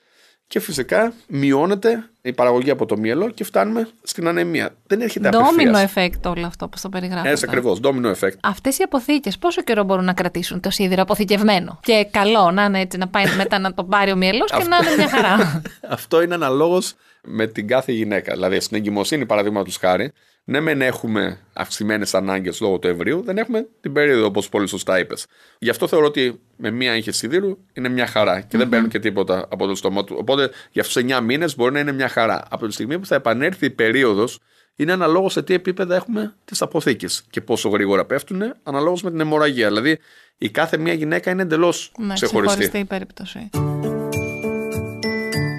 Και 0.49 0.61
φυσικά 0.61 1.13
μειώνεται 1.27 2.11
η 2.23 2.33
παραγωγή 2.33 2.71
από 2.71 2.87
το 2.87 2.97
μυελό 2.97 3.31
και 3.31 3.45
φτάνουμε 3.45 3.89
στην 4.03 4.29
ανεμία. 4.29 4.75
Δεν 4.87 5.01
έρχεται 5.01 5.29
Ντόμινο 5.29 5.79
απευθείας. 5.79 5.93
effect 5.95 6.31
όλο 6.31 6.47
αυτό 6.47 6.69
που 6.69 6.79
το 6.83 6.89
περιγράφω. 6.89 7.29
Έτσι 7.29 7.45
ακριβώς, 7.49 7.81
domino 7.83 8.07
effect. 8.07 8.37
Αυτές 8.43 8.79
οι 8.79 8.83
αποθήκες 8.83 9.39
πόσο 9.39 9.63
καιρό 9.63 9.85
μπορούν 9.85 10.05
να 10.05 10.13
κρατήσουν 10.13 10.61
το 10.61 10.71
σίδηρο 10.71 11.03
αποθηκευμένο; 11.03 11.79
Και 11.83 12.07
καλό 12.11 12.51
να 12.51 12.65
είναι 12.65 12.81
έτσι, 12.81 12.99
να 12.99 13.09
πάει 13.09 13.25
μετά 13.37 13.59
να 13.59 13.75
το 13.75 13.85
πάρει 13.85 14.13
ο 14.13 14.17
μυελό 14.17 14.45
και 14.45 14.65
να 14.69 14.77
είναι 14.77 14.97
μια 14.97 15.09
χαρά. 15.09 15.63
Αυτό 15.97 16.23
είναι 16.23 16.35
αναλόγως 16.35 16.95
με 17.27 17.47
την 17.47 17.67
κάθε 17.67 17.93
γυναίκα. 17.93 18.33
Δηλαδή, 18.33 18.61
στην 18.61 18.77
εγκυμοσύνη, 18.77 19.27
παραδείγματος 19.27 19.77
χάρη, 19.77 20.13
ναι, 20.45 20.61
μεν 20.61 20.83
έχουμε 20.83 21.41
αυξημένες 21.53 22.15
ανάγκες 22.15 22.61
λόγω 22.61 22.79
του 22.79 22.89
εμβρίου, 22.89 23.23
δεν 23.23 23.39
έχουμε 23.39 23.67
την 23.81 23.93
περίοδο 23.93 24.27
όπως 24.27 24.49
πολύ 24.49 24.67
σωστά 24.67 24.99
είπες. 24.99 25.27
Γι' 25.59 25.71
αυτό 25.71 25.89
θεωρώ 25.89 26.07
ότι 26.07 26.41
με 26.57 26.71
μία 26.71 26.93
έγχη 26.93 27.13
σιδήρου 27.13 27.59
είναι 27.73 27.89
μια 27.89 28.07
χαρά 28.07 28.41
και 28.41 28.59
δεν 28.59 28.69
παίρνουν 28.69 28.89
και 28.89 28.99
τίποτα 28.99 29.47
από 29.51 29.67
το 29.67 29.75
στόμα 29.75 30.05
του. 30.05 30.17
Οπότε 30.19 30.51
για 30.71 30.83
αυτούς 30.83 31.03
του 31.03 31.09
9 31.09 31.21
μήνες 31.21 31.57
μπορεί 31.57 31.73
να 31.73 31.81
είναι 31.81 31.93
μια 31.93 32.09
χαρά. 32.09 32.45
Από 32.51 32.67
τη 32.67 32.73
στιγμή 32.73 32.99
που 32.99 33.07
θα 33.07 33.15
επανέλθει 33.15 33.67
η 33.67 33.71
περίοδος, 33.71 34.39
είναι 34.77 34.93
αναλόγως 34.93 35.33
σε 35.33 35.43
τι 35.43 35.55
επίπεδα 35.55 35.95
έχουμε 35.95 36.35
τις 36.45 36.63
αποθήκες 36.63 37.25
και 37.31 37.41
πόσο 37.41 37.69
γρήγορα 37.69 38.05
πέφτουν, 38.05 38.43
αναλόγως 38.63 39.03
με 39.03 39.11
την 39.11 39.21
αιμορραγία. 39.21 39.69
Δηλαδή, 39.69 39.99
η 40.39 40.51
κάθε 40.51 40.77
μία 40.77 40.93
γυναίκα 40.93 41.31
είναι 41.31 41.43
εντελώς 41.43 41.93
Ναι, 41.99 42.15
ξεχωριστή. 42.15 42.47
ξεχωριστή 42.47 42.79
η 42.79 42.85
περίπτωση. 42.85 43.51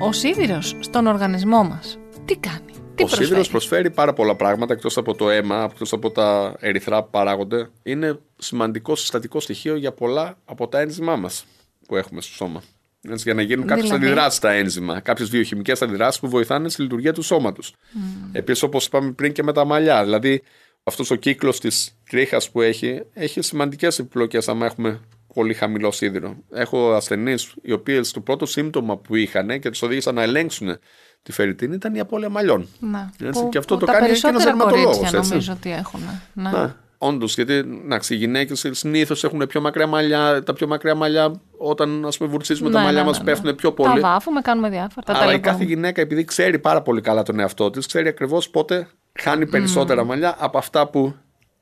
Ο 0.07 0.11
σίδηρος 0.11 0.75
στον 0.79 1.07
οργανισμό 1.07 1.63
μας 1.63 1.97
τι 2.25 2.37
κάνει, 2.37 2.71
τι 2.71 2.75
ο 2.75 2.93
προσφέρει; 2.95 3.23
σίδηρος 3.23 3.49
προσφέρει 3.49 3.91
πάρα 3.91 4.13
πολλά 4.13 4.35
πράγματα 4.35 4.73
εκτός 4.73 4.97
από 4.97 5.15
το 5.15 5.29
αίμα, 5.29 5.67
εκτός 5.71 5.93
από 5.93 6.11
τα 6.11 6.55
ερυθρά 6.59 7.03
που 7.03 7.09
παράγονται. 7.09 7.69
Είναι 7.83 8.19
σημαντικό 8.37 8.95
συστατικό 8.95 9.39
στοιχείο 9.39 9.75
για 9.75 9.91
πολλά 9.91 10.37
από 10.45 10.67
τα 10.67 10.79
ένζημά 10.79 11.15
μας 11.15 11.45
που 11.87 11.95
έχουμε 11.95 12.21
στο 12.21 12.33
σώμα. 12.33 12.61
Έτσι, 13.09 13.23
για 13.23 13.33
να 13.33 13.41
γίνουν 13.41 13.67
κάποιες 13.67 13.85
Δηλαδή; 13.85 14.05
αντιδράσεις 14.05 14.37
στα 14.37 14.51
ένζημα, 14.51 14.99
κάποιες 14.99 15.29
βιοχημικές 15.29 15.81
αντιδράσεις 15.81 16.19
που 16.19 16.29
βοηθάνε 16.29 16.69
στη 16.69 16.81
λειτουργία 16.81 17.13
του 17.13 17.21
σώματος. 17.21 17.73
Mm. 17.73 18.29
Επίσης, 18.31 18.63
όπως 18.63 18.85
είπαμε 18.85 19.11
πριν 19.11 19.31
και 19.31 19.43
με 19.43 19.53
τα 19.53 19.65
μαλλιά, 19.65 20.03
δηλαδή 20.03 20.41
αυτός 20.83 21.11
ο 21.11 21.15
κύκλος 21.15 21.59
της 21.59 21.97
τρίχας 22.09 22.51
που 22.51 22.61
έχει, 22.61 23.01
έχει 23.13 23.41
σημαντικές 23.41 23.99
επιπλοκές 23.99 24.47
άμα 24.47 24.65
έχουμε 24.65 24.99
πολύ 25.37 25.53
χαμηλό 25.53 25.91
σίδηρο. 25.91 26.35
Έχω 26.51 26.91
ασθενείς 26.91 27.53
οι 27.61 27.71
οποίες 27.71 28.11
το 28.11 28.19
πρώτο 28.19 28.45
σύμπτωμα 28.45 28.97
που 28.97 29.15
είχαν 29.15 29.59
και 29.59 29.69
τους 29.69 29.81
οδήγησαν 29.81 30.15
να 30.15 30.21
ελέγξουν 30.21 30.77
τη 31.23 31.31
φερριτίνη 31.31 31.75
ήταν 31.75 31.95
η 31.95 31.99
απώλεια 31.99 32.29
μαλλιών. 32.29 32.67
Να, 32.79 33.11
Έτσι, 33.23 33.41
που- 33.41 33.49
και 33.49 33.57
αυτό 33.57 33.73
που 33.73 33.79
το 33.79 33.85
τα 33.85 33.91
κάνει 33.91 34.05
και 34.05 34.09
ένας 34.09 34.21
περισσότερα 34.21 34.55
δερματολόγος, 34.55 34.95
κορίτσια 34.95 35.17
έτσι. 35.19 35.29
νομίζω 35.31 35.53
ότι 35.53 35.71
έχουν. 35.71 35.99
Ναι. 36.33 36.49
Ναι. 36.49 36.73
Όντως, 36.97 37.35
γιατί 37.35 37.63
να, 37.65 37.99
οι 38.09 38.15
γυναίκες 38.15 38.65
συνήθως 38.71 39.23
έχουν 39.23 39.47
πιο 39.47 39.61
μακριά 39.61 39.87
μαλλιά. 39.87 40.43
Τα 40.43 40.53
πιο 40.53 40.67
μακριά 40.67 40.95
μαλλιά, 40.95 41.41
όταν 41.57 42.05
ας 42.05 42.17
πούμε, 42.17 42.29
βουρτσίζουμε 42.29 42.69
τα 42.69 42.77
Ναι, 42.79 42.85
μαλλιά 42.85 43.01
ναι, 43.01 43.07
μας, 43.07 43.17
ναι, 43.17 43.23
ναι. 43.23 43.29
πέφτουν 43.31 43.55
πιο 43.55 43.69
Τα 43.73 43.75
πολύ. 43.83 43.99
βάφουμε, 43.99 44.41
κάνουμε 44.41 44.69
διάφορα. 44.69 45.05
Τα 45.05 45.13
Αλλά 45.13 45.21
η 45.23 45.25
τελεπώνουμε. 45.25 45.51
κάθε 45.51 45.63
γυναίκα, 45.73 46.01
επειδή 46.01 46.23
ξέρει 46.25 46.59
πάρα 46.59 46.81
πολύ 46.81 47.01
καλά 47.01 47.23
τον 47.23 47.39
εαυτό 47.39 47.69
της, 47.69 47.85
ξέρει 47.85 48.07
ακριβώς 48.07 48.49
πότε 48.49 48.87
χάνει 49.19 49.47
περισσότερα 49.47 50.03
μαλλιά 50.03 50.35
από 50.39 50.57
αυτά 50.57 50.87
που 50.87 51.15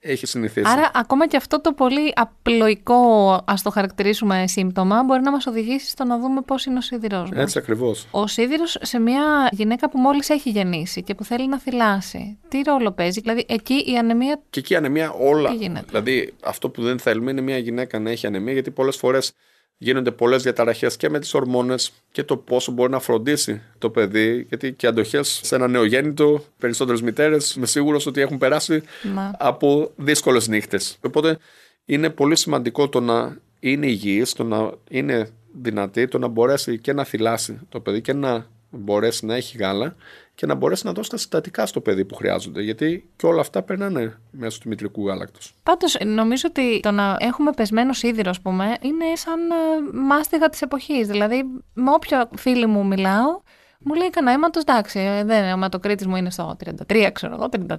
έχει 0.06 0.26
συνηθίσει. 0.26 0.72
Άρα, 0.72 0.92
ακόμα 0.94 1.28
και 1.28 1.38
αυτό 1.38 1.62
το 1.62 1.74
πολύ 1.74 2.14
απλοϊκό, 2.16 3.42
ας 3.46 3.62
το 3.62 3.70
χαρακτηρίσουμε 3.70 4.48
σύμπτωμα, 4.48 5.04
μπορεί 5.04 5.22
να 5.22 5.32
μας 5.32 5.46
οδηγήσει 5.46 5.90
στο 5.90 6.04
να 6.04 6.20
δούμε 6.20 6.42
πώς 6.42 6.66
είναι 6.66 6.78
ο 6.78 6.82
σίδηρός 6.82 7.30
μας. 7.30 7.40
Έτσι 7.40 7.58
ακριβώς. 7.58 8.08
Ο 8.12 8.28
σίδηρος 8.28 8.78
σε 8.82 9.00
μια 9.00 9.50
γυναίκα 9.52 9.90
που 9.90 10.00
μόλις 10.00 10.30
έχει 10.30 10.50
γεννήσει 10.50 11.04
και 11.04 11.16
που 11.16 11.24
θέλει 11.24 11.48
να 11.48 11.60
θυλάσει, 11.60 12.38
τι 12.48 12.62
ρόλο 12.62 12.92
παίζει, 12.92 13.20
δηλαδή 13.22 13.46
εκεί 13.48 13.84
η 13.88 13.98
ανεμία 13.98 14.42
Και 14.50 14.60
εκεί 14.60 14.74
η 14.74 14.76
ανεμία 14.76 15.12
όλα. 15.12 15.50
Τι 15.50 15.56
γίνεται; 15.56 15.86
Δηλαδή, 15.88 16.34
αυτό 16.44 16.70
που 16.70 16.82
δεν 16.82 17.00
θέλουμε 17.00 17.32
είναι 17.32 17.42
μια 17.42 17.58
γυναίκα 17.58 18.00
να 18.00 18.10
έχει 18.10 18.28
ανεμία, 18.28 18.54
γιατί 18.54 18.72
πολλές 18.72 18.96
φορές 18.96 19.34
γίνονται 19.78 20.12
πολλές 20.12 20.44
διαταραχές 20.44 20.98
και 20.98 21.10
με 21.10 21.20
τις 21.20 21.34
ορμόνες 21.34 21.92
και 22.12 22.24
το 22.24 22.38
πόσο 22.38 22.72
μπορεί 22.72 22.92
να 22.92 23.00
φροντίσει 23.00 23.62
το 23.78 23.90
παιδί. 23.90 24.46
Γιατί 24.50 24.74
και 24.74 24.88
αντοχές 24.88 25.40
σε 25.44 25.56
ένα 25.56 25.68
νεογέννητο, 25.68 26.44
περισσότερες 26.58 27.02
μητέρες, 27.02 27.54
είμαι 27.56 27.66
σίγουρος 27.66 28.06
ότι 28.06 28.22
έχουν 28.22 28.38
περάσει 28.38 28.82
Να. 29.14 29.36
από 29.40 29.92
δύσκολες 29.96 30.48
νύχτες. 30.48 30.98
Οπότε 31.06 31.38
είναι 31.86 32.10
πολύ 32.10 32.36
σημαντικό 32.36 32.90
το 32.90 33.00
να 33.00 33.38
είναι 33.60 33.88
υγιής, 33.88 34.34
το 34.34 34.44
να 34.44 34.72
είναι 34.90 35.30
δυνατή, 35.62 36.08
το 36.08 36.18
να 36.18 36.28
μπορέσει 36.28 36.80
και 36.80 36.94
να 36.94 37.04
θυλάσει 37.04 37.60
το 37.70 37.80
παιδί 37.80 38.02
και 38.02 38.14
να 38.14 38.46
μπορέσει 38.78 39.26
να 39.26 39.36
έχει 39.36 39.58
γάλα 39.58 39.96
και 40.36 40.46
να 40.46 40.54
μπορέσει 40.54 40.86
να 40.86 40.92
δώσει 40.92 41.10
τα 41.10 41.18
συστατικά 41.18 41.66
στο 41.66 41.82
παιδί 41.82 42.06
που 42.06 42.16
χρειάζονται. 42.16 42.62
Γιατί 42.62 43.10
και 43.16 43.26
όλα 43.26 43.42
αυτά 43.42 43.62
περνάνε 43.62 44.18
μέσω 44.32 44.60
του 44.60 44.70
μητρικού 44.70 45.08
γάλακτος. 45.08 45.54
Πάντως 45.64 45.98
νομίζω 46.06 46.48
ότι 46.50 46.80
το 46.80 46.92
να 46.92 47.18
έχουμε 47.20 47.52
πεσμένο 47.52 47.94
σίδηρο, 47.94 48.30
ας 48.30 48.42
πούμε, 48.42 48.78
είναι 48.82 49.06
σαν 49.16 49.40
ε, 49.52 49.98
μάστιγα 49.98 50.50
της 50.50 50.62
εποχής. 50.62 51.08
Δηλαδή, 51.08 51.44
με 51.74 51.92
όποιο 51.92 52.30
φίλη 52.36 52.66
μου 52.66 52.86
μιλάω, 52.86 53.42
μου 53.80 53.94
λέει 53.94 54.10
κανένα 54.10 54.34
αίματος, 54.34 54.62
εντάξει, 54.62 55.00
ε, 55.00 55.24
δεν, 55.24 55.44
ο 55.44 55.48
αιματοκρίτης 55.48 56.08
μου 56.08 56.16
είναι 56.16 56.32
στο 56.32 56.56
33, 56.88 57.10
ξέρω 57.14 57.34
εγώ, 57.34 57.50
34. 57.52 57.76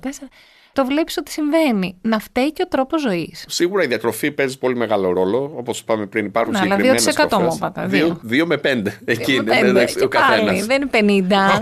Το 0.76 0.84
βλέπεις 0.84 1.16
ότι 1.16 1.30
συμβαίνει. 1.30 1.96
Να 2.02 2.18
φταίει 2.18 2.52
και 2.52 2.62
ο 2.64 2.68
τρόπος 2.68 3.00
ζωής. 3.00 3.44
Σίγουρα 3.48 3.82
η 3.84 3.86
διατροφή 3.86 4.30
παίζει 4.30 4.58
πολύ 4.58 4.76
μεγάλο 4.76 5.12
ρόλο. 5.12 5.52
Όπως 5.56 5.80
είπαμε 5.80 6.06
πριν, 6.06 6.24
υπάρχουν 6.24 6.52
Ναι, 6.52 6.58
αλλά 6.58 6.68
συγκεκριμένες 6.68 7.04
2% 7.30 7.38
μου 7.42 7.52
είπατε, 7.56 7.86
δύο. 7.86 8.20
2 8.30 8.44
με 8.46 8.56
5. 8.56 8.82
Εκεί 9.04 9.34
είναι. 9.34 9.42
Πέντε, 9.42 9.68
εντάξει, 9.68 9.96
και 9.96 10.04
ο 10.04 10.08
καθένας. 10.08 10.44
πάλι, 10.44 10.62
δεν 10.62 10.80
είναι 10.82 11.24
50. 11.28 11.60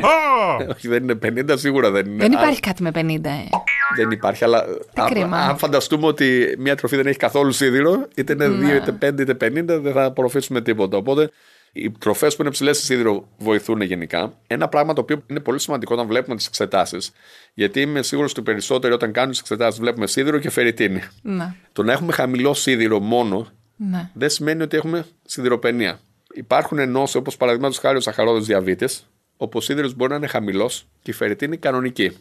Όχι, 0.71 0.89
δεν 0.89 1.03
είναι 1.03 1.15
50, 1.15 1.59
σίγουρα 1.59 1.91
δεν 1.91 2.07
είναι. 2.07 2.17
δεν 2.29 2.37
Α, 2.37 2.41
υπάρχει 2.41 2.61
κάτι 2.61 2.83
με 2.83 2.91
50, 2.95 3.01
ε. 3.29 3.49
Δεν 3.97 4.11
υπάρχει, 4.11 4.45
αλλά 4.45 4.59
α- 4.95 5.05
κρίμα. 5.11 5.37
αν 5.39 5.59
φανταστούμε 5.59 6.07
ότι 6.07 6.55
μια 6.59 6.75
τροφή 6.77 6.97
δεν 6.97 7.07
έχει 7.07 7.17
καθόλου 7.19 7.53
σίδηρο, 7.53 8.09
είτε 8.15 8.33
είναι 8.33 8.49
Ναι. 8.49 8.73
2, 8.73 8.77
είτε 8.77 8.93
5, 8.93 9.21
είτε 9.21 9.35
50, 9.35 9.81
δεν 9.83 9.93
θα 9.93 10.05
απορροφήσουμε 10.05 10.61
τίποτα. 10.61 10.97
Οπότε 10.97 11.31
οι 11.77 11.91
τροφές 11.91 12.37
που 12.37 12.43
είναι 12.43 12.51
ψηλές 12.51 12.77
σε 12.79 12.85
σίδηρο 12.85 13.29
βοηθούν 13.39 13.81
γενικά. 13.81 14.39
Ένα 14.47 14.69
πράγμα 14.69 14.93
το 14.93 15.01
οποίο 15.01 15.23
είναι 15.27 15.41
πολύ 15.41 15.61
σημαντικό 15.61 15.95
όταν 15.95 16.07
βλέπουμε 16.07 16.37
τις 16.37 16.47
εξετάσεις, 16.47 17.13
γιατί 17.55 17.81
είμαι 17.81 18.03
σίγουρος 18.03 18.31
ότι 18.31 18.41
οι 18.41 18.43
περισσότεροι 18.43 18.93
όταν 18.93 19.13
κάνουν 19.13 19.31
τις 19.31 19.41
εξετάσεις 19.41 19.81
βλέπουμε 19.81 20.07
σίδηρο 20.07 20.39
και 20.39 20.51
φερριτίνη. 20.51 21.03
Ναι, 21.23 21.55
Το 21.73 21.83
να 21.83 21.93
έχουμε 21.93 22.13
χαμηλό 22.13 22.55
σίδηρο 22.55 22.99
μόνο 22.99 23.49
ναι. 23.77 24.11
δεν 24.15 24.31
σημαίνει 24.31 24.63
ότι 24.63 24.77
έχουμε 24.77 25.07
σιδηροπενία. 25.25 26.01
Υπάρχουν 26.35 26.79
ενώσεις 26.79 27.15
όπως 27.15 27.37
παραδείγματος 27.37 27.79
χάρη 27.79 27.97
ο 27.97 28.01
σαχαρόδο 28.01 28.41
διαβήτης, 28.41 29.07
όπου 29.37 29.59
ο 29.59 29.61
σίδηρο 29.61 29.91
μπορεί 29.97 30.11
να 30.11 30.17
είναι 30.17 30.27
χαμηλός 30.27 30.87
και 31.03 31.11
η 31.11 31.15
φερριτίνη 31.15 31.57
κανονική. 31.57 32.17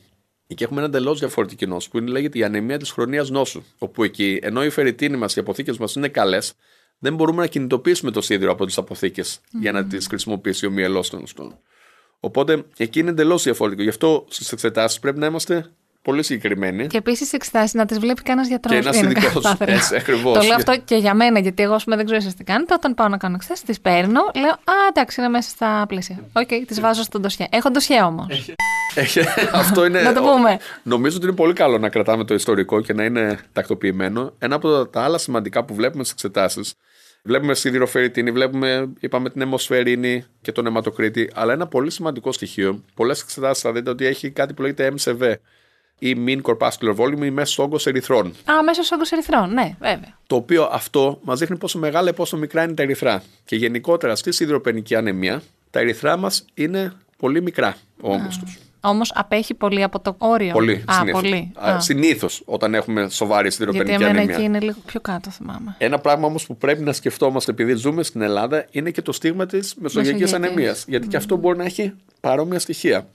Εκεί 0.47 0.63
έχουμε 0.63 0.79
ένα 0.79 0.87
εντελώς 0.87 1.19
διαφορετική 1.19 1.65
νόσο 1.65 1.89
που 1.89 1.97
είναι, 1.97 2.11
λέγεται 2.11 2.37
η 2.37 2.43
ανεμία 2.43 2.77
της 2.77 2.91
χρονία 2.91 3.25
νόσου. 3.29 3.63
Όπου 3.77 4.03
εκεί, 4.03 4.39
ενώ 4.41 4.63
η 4.63 4.69
φερριτίνη 4.69 5.17
μας, 5.17 5.35
οι 5.35 5.39
αποθήκες 5.39 5.77
μας 5.77 5.95
είναι 5.95 6.07
καλές, 6.07 6.53
δεν 7.03 7.15
μπορούμε 7.15 7.41
να 7.41 7.47
κινητοποιήσουμε 7.47 8.11
το 8.11 8.21
σίδηρο 8.21 8.51
από 8.51 8.65
τις 8.65 8.77
αποθήκες 8.77 9.39
για 9.51 9.71
να 9.71 9.85
τις 9.85 10.07
χρησιμοποιήσει 10.07 10.65
ο 10.65 10.71
μυελός 10.71 11.09
των 11.09 11.23
οστών. 11.23 11.57
Οπότε 12.19 12.63
εκεί 12.77 12.99
είναι 12.99 13.09
εντελώς 13.09 13.43
διαφορετικό. 13.43 13.83
Γι' 13.83 13.89
αυτό 13.89 14.25
στις 14.29 14.51
εξετάσεις 14.51 14.99
πρέπει 14.99 15.19
να 15.19 15.25
είμαστε 15.25 15.65
πολύ 16.01 16.23
συγκεκριμένοι. 16.23 16.87
Και 16.87 16.97
επίσης 16.97 17.33
εξετάσεις 17.33 17.73
να 17.73 17.85
τις 17.85 17.99
βλέπει 17.99 18.21
κανένας 18.21 18.47
γιατρός. 18.47 18.73
Και 18.73 18.81
ένας 18.81 19.01
ειδικός. 19.01 19.55
Έτσι, 19.59 19.95
ακριβώς. 19.95 20.37
Το 20.37 20.43
λέω 20.43 20.55
αυτό 20.55 20.77
και 20.85 20.95
για 20.95 21.13
μένα, 21.13 21.39
γιατί 21.39 21.63
εγώ, 21.63 21.73
ας 21.73 21.83
πούμε, 21.83 21.95
δεν 21.95 22.05
ξέρω 22.05 22.19
εσείς 22.21 22.33
τι 22.33 22.43
κάνετε. 22.43 22.73
Όταν 22.73 22.93
πάω 22.93 23.07
να 23.07 23.17
κάνω 23.17 23.35
εξετάσεις, 23.35 23.63
τις 23.65 23.79
παίρνω, 23.79 24.21
λέω 24.35 24.51
Α, 24.51 24.73
εντάξει, 24.89 25.19
είναι 25.21 25.29
μέσα 25.29 25.49
στα 25.49 25.85
πλαίσια. 25.87 26.19
Οκ, 26.33 26.47
τις 26.67 26.79
βάζω 26.79 27.03
στο 27.03 27.19
ντοσιέ. 27.19 27.47
Έχω 27.49 27.69
ντοσιέ 27.71 28.01
όμως. 28.01 28.27
Έχει- 28.95 29.19
Αυτό 29.51 29.85
είναι. 29.85 30.01
Να 30.01 30.13
το 30.13 30.21
πούμε. 30.21 30.57
Νομίζω 30.83 31.17
ότι 31.17 31.25
είναι 31.25 31.35
πολύ 31.35 31.53
καλό 31.53 31.77
να 31.77 31.89
κρατάμε 31.89 32.23
το 32.23 32.33
ιστορικό 32.33 32.81
και 32.81 32.93
να 32.93 33.03
είναι 33.03 33.39
τακτοποιημένο. 33.53 34.33
Ένα 34.39 34.55
από 34.55 34.87
τα 34.87 35.01
άλλα 35.03 35.17
σημαντικά 35.17 35.63
που 35.63 35.73
βλέπουμε 35.75 36.03
στις 36.03 36.13
εξετάσεις. 36.13 36.73
Βλέπουμε 37.25 37.53
σιδηροφερριτίνη, 37.53 38.31
βλέπουμε, 38.31 38.93
είπαμε, 38.99 39.29
την 39.29 39.41
αιμοσφαιρίνη 39.41 40.25
και 40.41 40.51
τον 40.51 40.65
αιματοκρίτη. 40.65 41.29
Αλλά 41.33 41.53
ένα 41.53 41.67
πολύ 41.67 41.91
σημαντικό 41.91 42.31
στοιχείο, 42.31 42.83
πολλές 42.93 43.21
εξετάσεις 43.21 43.63
θα 43.63 43.71
δείτε 43.71 43.89
ότι 43.89 44.05
έχει 44.05 44.29
κάτι 44.29 44.53
που 44.53 44.62
λέγεται 44.62 44.93
MCV 44.97 45.33
ή 45.99 46.15
Mean 46.25 46.41
Corpuscular 46.41 46.95
Volume 46.95 47.25
ή 47.25 47.31
μέσος 47.31 47.59
όγκος 47.59 47.88
ερυθρών. 47.88 48.27
Α, 48.27 48.63
μέσω 48.63 48.81
όγκος 48.93 49.12
ερυθρών, 49.12 49.53
ναι, 49.53 49.75
βέβαια. 49.79 50.17
Το 50.27 50.36
οποίο 50.36 50.69
αυτό 50.71 51.19
μας 51.23 51.39
δείχνει 51.39 51.57
πόσο 51.57 51.79
μεγάλα 51.79 52.09
ή 52.09 52.13
πόσο 52.13 52.38
μικρά 52.38 52.63
είναι 52.63 52.73
τα 52.73 52.83
ερυθρά. 52.83 53.23
Και 53.45 53.55
γενικότερα 53.55 54.15
στη 54.15 54.31
σιδηροπενική 54.31 54.95
ανεμία, 54.95 55.41
τα 55.69 55.79
ερυθρά 55.79 56.17
μας 56.17 56.45
είναι 56.53 56.93
πολύ 57.17 57.41
μικρά 57.41 57.77
ο 58.01 58.13
όγκος 58.13 58.38
τους. 58.38 58.57
Όμως 58.86 59.12
απέχει 59.15 59.54
πολύ 59.54 59.84
από 59.84 60.00
το 60.00 60.15
όριο. 60.17 60.52
Πολύ. 60.54 60.84
Α, 60.86 60.93
συνήθως. 60.93 61.22
πολύ. 61.22 61.52
Α, 61.56 61.76
Α, 61.76 61.80
συνήθως 61.80 62.41
όταν 62.46 62.74
έχουμε 62.74 63.10
σοβαρή 63.10 63.48
γιατί 63.48 63.56
σιδηροπενική 63.56 63.93
εμένα 64.04 64.10
ανεμία. 64.19 64.36
εκεί 64.36 64.43
είναι 64.43 64.60
λίγο 64.60 64.78
πιο 64.86 65.00
κάτω, 65.02 65.30
θυμάμαι. 65.30 65.76
Ένα 65.78 66.00
πράγμα 66.00 66.26
όμως 66.28 66.46
που 66.46 66.58
πρέπει 66.58 66.82
να 66.84 66.93
σκεφτόμαστε 66.93 67.52
επειδή 67.52 67.74
ζούμε 67.74 68.04
στην 68.04 68.22
Ελλάδα 68.22 68.65
είναι 68.72 68.91
και 68.91 69.02
το 69.02 69.12
στίγμα 69.12 69.46
της 69.46 69.76
μεσογειακής 69.76 70.22
Μεσογειακής. 70.22 70.50
ανεμίας. 70.52 70.86
Γιατί 70.88 71.08
και 71.08 71.17
αυτό 71.17 71.36
μπορεί 71.36 71.58
να 71.58 71.63
έχει 71.63 71.93
παρόμοια 72.19 72.60
στοιχεία. 72.60 73.08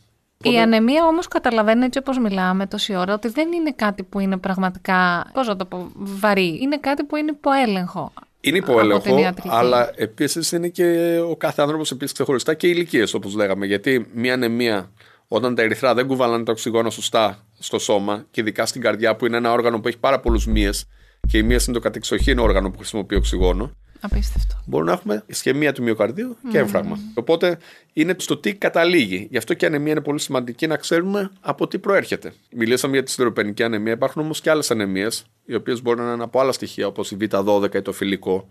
Η 0.42 0.58
ανεμία 0.60 1.04
όμως 1.06 1.28
καταλαβαίνει 1.28 1.84
έτσι 1.84 1.98
όπως 1.98 2.18
μιλάμε 2.18 2.66
τόση 2.66 2.94
ώρα 2.96 3.14
ότι 3.14 3.28
δεν 3.28 3.52
είναι 3.52 3.72
κάτι 3.76 4.02
που 4.02 4.20
είναι 4.20 4.36
πραγματικά. 4.36 5.26
Πώς 5.32 5.46
να 5.46 5.56
το 5.56 5.64
πω, 5.64 5.90
βαρύ. 5.94 6.58
Είναι 6.62 6.78
κάτι 6.78 7.04
που 7.04 7.16
είναι 7.16 7.30
υποέλεγχο. 7.30 8.12
Είναι 8.40 8.58
Από 8.58 8.66
την 8.66 8.74
υποέλεγχο, 8.74 9.18
ιατρική. 9.18 9.48
αλλά 9.52 9.90
επίσης 9.96 10.52
είναι 10.52 10.68
και 10.68 11.18
ο 11.30 11.36
κάθε 11.36 11.62
άνθρωπος 11.62 11.90
επίσης 11.90 12.12
ξεχωριστά 12.12 12.54
και 12.54 12.66
ηλικίες 12.66 13.14
όπως 13.14 13.34
λέγαμε. 13.34 13.66
Γιατί 13.66 14.06
μια 14.14 14.32
ανεμία, 14.34 14.90
όταν 15.28 15.54
τα 15.54 15.62
ερυθρά 15.62 15.94
δεν 15.94 16.06
κουβαλάνε 16.06 16.44
το 16.44 16.50
οξυγόνο 16.52 16.90
σωστά 16.90 17.46
στο 17.58 17.78
σώμα, 17.78 18.26
και 18.30 18.40
ειδικά 18.40 18.66
στην 18.66 18.80
καρδιά 18.80 19.16
που 19.16 19.26
είναι 19.26 19.36
ένα 19.36 19.52
όργανο 19.52 19.80
που 19.80 19.88
έχει 19.88 19.98
πάρα 19.98 20.20
πολλούς 20.20 20.46
μύες, 20.46 20.84
και 21.28 21.38
η 21.38 21.42
μύες 21.42 21.66
είναι 21.66 21.76
το 21.76 21.82
κατεξοχήν 21.82 22.38
όργανο 22.38 22.70
που 22.70 22.78
χρησιμοποιεί 22.78 23.14
οξυγόνο, 23.14 23.72
Απίστευτο. 24.00 24.54
μπορούμε 24.66 24.90
να 24.90 24.96
έχουμε 24.96 25.22
ισχυμία 25.26 25.72
του 25.72 25.82
μυοκαρδίου 25.82 26.36
και 26.50 26.58
έμφραγμα. 26.58 26.98
Οπότε 27.14 27.58
είναι 27.92 28.14
στο 28.18 28.36
τι 28.36 28.54
καταλήγει. 28.54 29.28
Γι' 29.30 29.36
αυτό 29.36 29.54
και 29.54 29.64
η 29.64 29.68
ανεμία 29.68 29.92
είναι 29.92 30.00
πολύ 30.00 30.20
σημαντική 30.20 30.66
να 30.66 30.76
ξέρουμε 30.76 31.30
από 31.40 31.66
τι 31.66 31.78
προέρχεται. 31.78 32.32
Μιλήσαμε 32.56 32.92
για 32.92 33.02
τη 33.02 33.10
σιδηροπενική 33.10 33.62
ανεμία. 33.62 33.92
Υπάρχουν 33.92 34.22
όμως 34.22 34.40
και 34.40 34.50
άλλες 34.50 34.70
ανεμίες, 34.70 35.24
οι 35.44 35.54
οποίες 35.54 35.82
μπορεί 35.82 36.00
να 36.00 36.12
είναι 36.12 36.22
από 36.22 36.40
άλλα 36.40 36.52
στοιχεία, 36.52 36.86
όπως 36.86 37.10
η 37.10 37.16
Β12 37.20 37.74
ή 37.74 37.82
το 37.82 37.92
φιλικο 37.92 38.48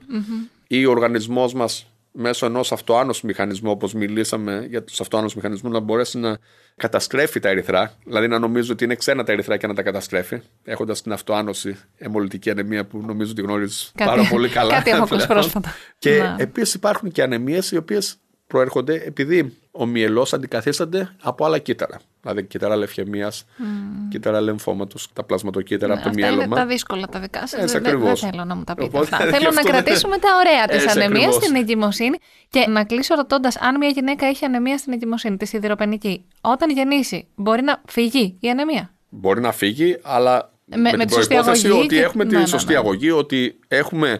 Ή 0.68 0.86
ο 0.86 0.92
οργανισμός 0.92 1.54
μας 1.54 1.88
μέσω 2.20 2.46
ενός 2.46 2.72
αυτοάνωσου 2.72 3.26
μηχανισμού, 3.26 3.72
όπως 3.72 3.94
μιλήσαμε 3.94 4.66
για 4.70 4.84
τους 4.84 5.02
αυτοάνωσους 5.02 5.36
μηχανισμούς, 5.36 5.72
να 5.72 5.80
μπορέσει 5.80 6.18
να 6.18 6.38
καταστρέφει 6.76 7.40
τα 7.40 7.50
ερυθρά, 7.50 7.94
δηλαδή 8.06 8.28
να 8.28 8.40
νομίζει 8.40 8.72
ότι 8.72 8.84
είναι 8.84 8.96
ξένα 8.96 9.24
τα 9.24 9.32
ερυθρά 9.32 9.58
και 9.58 9.68
να 9.68 9.74
τα 9.74 9.82
καταστρέφει, 9.84 10.42
έχοντας 10.64 11.02
την 11.02 11.12
αυτοάνωση 11.12 11.78
αιμολυτική 11.98 12.50
ανεμία 12.50 12.86
που 12.86 13.02
νομίζω 13.06 13.32
ότι 13.32 13.42
γνωρίζεις 13.42 13.92
πάρα 13.98 14.24
πολύ 14.24 14.50
καλά. 14.50 14.74
Κάτι 14.74 14.90
έχω 14.90 15.04
ακούσει 15.12 15.28
πρόσφατα. 15.28 15.76
Και 16.00 16.36
επίσης 16.38 16.74
υπάρχουν 16.74 17.12
και 17.12 17.24
ανεμίες 17.24 17.72
οι 17.72 17.78
οποίες 17.78 18.18
προέρχονται 18.48 19.04
επειδή 19.06 19.58
ο 19.72 19.86
μυελός 19.86 20.34
αντικαθίσταται 20.34 21.16
από 21.22 21.46
άλλα 21.46 21.58
κύτταρα. 21.58 22.00
Δηλαδή 22.22 22.44
κύτταρα 22.44 22.76
λευχαιμίας, 22.76 23.46
mm. 23.46 23.64
κύτταρα 24.10 24.42
λεμφώματος, 24.42 25.10
τα 25.14 25.24
πλασματοκύτταρα 25.24 25.94
ναι, 25.94 26.00
από 26.00 26.10
το 26.10 26.14
μυέλωμα. 26.16 26.44
Είναι 26.44 26.56
τα 26.56 26.66
δύσκολα 26.66 27.08
τα 27.08 27.20
δικά 27.20 27.48
σας. 27.48 27.72
Δεν, 27.72 27.84
δεν, 27.84 28.16
θέλω 28.16 28.46
να 28.46 28.56
μου 28.56 28.64
τα 28.64 28.76
πείτε 28.76 28.98
αυτά. 28.98 29.18
Θέλω 29.18 29.52
να 29.52 29.62
κρατήσουμε 29.62 30.18
τα 30.18 30.30
ωραία 30.40 30.66
της 30.68 30.96
ανεμίας 30.96 31.36
στην 31.36 31.56
εγκυμοσύνη 31.56 32.18
και 32.50 32.66
να 32.68 32.84
κλείσω 32.84 33.16
ρωτώντας 33.16 33.58
αν 33.58 33.78
μια 33.78 33.90
γυναίκα 33.90 34.26
έχει 34.26 34.46
ανεμία 34.46 34.78
στην 34.78 34.94
εγκυμοσύνη, 34.94 35.38
τη 35.38 35.46
σιδηροπενική. 35.46 36.26
Όταν 36.42 36.70
γεννήσει, 36.70 37.28
μπορεί 37.36 37.62
να 37.62 37.82
φύγει 37.88 38.38
η 38.40 38.50
ανεμία; 38.50 38.92
Μπορεί 39.10 39.42
να 39.42 39.52
φύγει, 39.52 39.98
αλλά 40.02 40.52
με, 40.66 40.78
με, 40.78 40.98
με 40.98 41.06
την 41.06 41.16
προπόθεση 41.16 41.70
ότι 41.70 42.00
έχουμε 42.00 42.24
ναι, 42.24 42.30
τη 42.30 42.36
ναι, 42.36 42.46
σωστή 42.46 42.72
ναι. 42.72 42.78
αγωγή, 42.78 43.12
ότι 43.12 43.60
έχουμε 43.68 44.20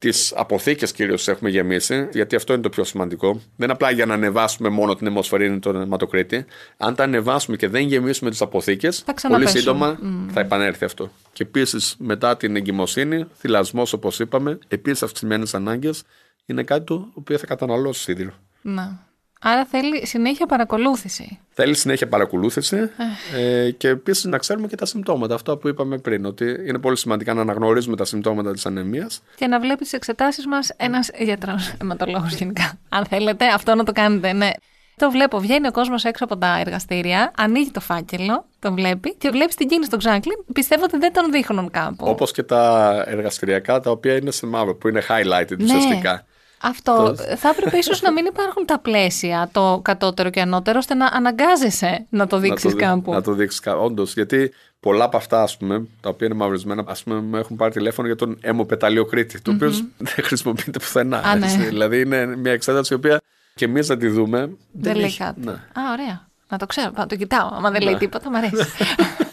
τις 0.00 0.32
αποθήκες 0.36 0.92
κυρίως 0.92 1.28
έχουμε 1.28 1.50
γεμίσει, 1.50 2.08
γιατί 2.12 2.36
αυτό 2.36 2.52
είναι 2.52 2.62
το 2.62 2.68
πιο 2.68 2.84
σημαντικό. 2.84 3.32
Δεν 3.32 3.42
είναι 3.56 3.72
απλά 3.72 3.90
για 3.90 4.06
να 4.06 4.14
ανεβάσουμε 4.14 4.68
μόνο 4.68 4.94
την 4.94 5.06
αιμοσφαιρίνη 5.06 5.58
τον 5.58 5.80
αιματοκρίτη. 5.80 6.44
Αν 6.76 6.94
τα 6.94 7.04
ανεβάσουμε 7.04 7.56
και 7.56 7.68
δεν 7.68 7.82
γεμίσουμε 7.82 8.30
τις 8.30 8.40
αποθήκες, 8.40 9.04
πολύ 9.28 9.48
σύντομα 9.48 9.98
θα 10.32 10.40
επανέλθει 10.40 10.84
αυτό. 10.84 11.12
Και 11.32 11.42
επίσης 11.42 11.96
μετά 11.98 12.36
την 12.36 12.56
εγκυμοσύνη, 12.56 13.26
θυλασμός 13.34 13.92
όπως 13.92 14.20
είπαμε, 14.20 14.58
επίσης 14.68 15.02
αυξημένες 15.02 15.54
ανάγκες, 15.54 16.02
είναι 16.46 16.62
κάτι 16.62 16.84
το 16.84 17.08
οποίο 17.14 17.38
θα 17.38 17.46
καταναλώσει 17.46 18.02
σίδηρο. 18.02 18.32
Να. 18.62 19.09
Άρα 19.42 19.64
θέλει 19.64 20.06
συνέχεια 20.06 20.46
παρακολούθηση. 20.46 21.38
Θέλει 21.50 21.74
συνέχεια 21.74 22.08
παρακολούθηση 22.08 22.90
ε, 23.36 23.70
και 23.70 23.88
επίσης 23.88 24.24
να 24.24 24.38
ξέρουμε 24.38 24.66
και 24.66 24.76
τα 24.76 24.86
συμπτώματα. 24.86 25.34
Αυτό 25.34 25.56
που 25.56 25.68
είπαμε 25.68 25.98
πριν, 25.98 26.24
ότι 26.24 26.44
είναι 26.66 26.78
πολύ 26.78 26.96
σημαντικά 26.96 27.34
να 27.34 27.40
αναγνωρίζουμε 27.40 27.96
τα 27.96 28.04
συμπτώματα 28.04 28.52
της 28.52 28.66
ανεμίας. 28.66 29.22
Και 29.36 29.46
να 29.46 29.60
βλέπεις 29.60 29.88
τις 29.88 29.92
εξετάσεις 29.92 30.46
μας 30.46 30.70
ένας 30.76 31.10
γιατρός, 31.18 31.72
αιματολόγος 31.80 32.34
γενικά. 32.34 32.78
Αν 32.88 33.04
θέλετε, 33.04 33.46
αυτό 33.46 33.74
να 33.74 33.84
το 33.84 33.92
κάνετε, 33.92 34.32
ναι. 34.32 34.50
Το 34.96 35.10
βλέπω, 35.10 35.38
βγαίνει 35.38 35.66
ο 35.66 35.70
κόσμος 35.70 36.04
έξω 36.04 36.24
από 36.24 36.36
τα 36.36 36.58
εργαστήρια, 36.58 37.32
ανοίγει 37.36 37.70
το 37.70 37.80
φάκελο, 37.80 38.44
το 38.58 38.72
βλέπει 38.72 39.14
και 39.14 39.30
βλέπεις 39.30 39.54
την 39.54 39.68
κίνηση 39.68 39.90
των 39.90 39.98
Ξάνκλιν. 39.98 40.36
Πιστεύω 40.52 40.84
ότι 40.84 40.98
δεν 40.98 41.12
τον 41.12 41.30
δείχνουν 41.30 41.70
κάπου. 41.70 42.04
Όπως 42.08 42.32
και 42.32 42.42
τα 42.42 43.04
εργαστηριακά 43.06 43.80
τα 43.80 43.90
οποία 43.90 44.16
είναι 44.16 44.30
σε 44.30 44.46
μαύρο, 44.46 44.74
που 44.74 44.88
είναι 44.88 45.02
highlighted 45.08 45.56
ναι. 45.58 45.64
ουσιαστικά. 45.64 46.24
Αυτό 46.62 47.14
θα 47.36 47.48
έπρεπε 47.48 47.76
ίσως 47.76 48.02
να 48.02 48.12
μην 48.12 48.24
υπάρχουν 48.24 48.66
τα 48.66 48.78
πλαίσια, 48.78 49.48
το 49.52 49.80
κατώτερο 49.84 50.30
και 50.30 50.40
ανώτερο, 50.40 50.78
ώστε 50.78 50.94
να 50.94 51.06
αναγκάζεσαι 51.06 52.06
να 52.08 52.26
το 52.26 52.38
δείξεις 52.38 52.74
κάπου. 52.74 53.12
Να 53.12 53.22
το 53.22 53.32
δείξεις 53.32 53.60
κάπου. 53.60 53.84
Όντως, 53.84 54.12
γιατί 54.14 54.52
πολλά 54.80 55.04
από 55.04 55.16
αυτά, 55.16 55.42
ας 55.42 55.56
πούμε, 55.56 55.86
τα 56.00 56.08
οποία 56.08 56.26
είναι 56.26 56.36
μαυρισμένα, 56.36 56.84
ας 56.86 57.02
πούμε, 57.02 57.20
με 57.20 57.38
έχουν 57.38 57.56
πάρει 57.56 57.72
τηλέφωνο 57.72 58.06
για 58.06 58.16
τον 58.16 58.38
αιμοπεταλιοκρίτη, 58.40 59.40
το 59.40 59.50
οποίο 59.50 59.70
δεν 60.14 60.24
χρησιμοποιείται 60.24 60.78
πουθενά. 60.78 61.18
Α, 61.18 61.36
ναι. 61.36 61.46
Δηλαδή, 61.46 62.00
είναι 62.00 62.36
μια 62.36 62.52
εξέταση 62.52 62.92
η 62.92 62.96
οποία 62.96 63.20
και 63.54 63.64
εμείς 63.64 63.88
να 63.88 63.96
τη 63.96 64.08
δούμε. 64.08 64.38
Δεν, 64.38 64.56
δεν 64.72 64.96
λέει 64.96 65.16
κάτι. 65.16 65.40
Ναι. 65.44 65.52
Α, 65.52 65.92
ωραία. 65.92 66.28
Να 66.48 66.58
το 66.58 66.66
ξέρω, 66.66 66.90
να 66.96 67.06
το 67.06 67.16
κοιτάω. 67.16 67.48
Αν 67.64 67.72
δεν 67.72 67.82
λέει 67.82 67.92
ναι. 67.92 67.98
τίποτα, 67.98 68.30
μου 68.30 68.36
αρέσει. 68.36 68.54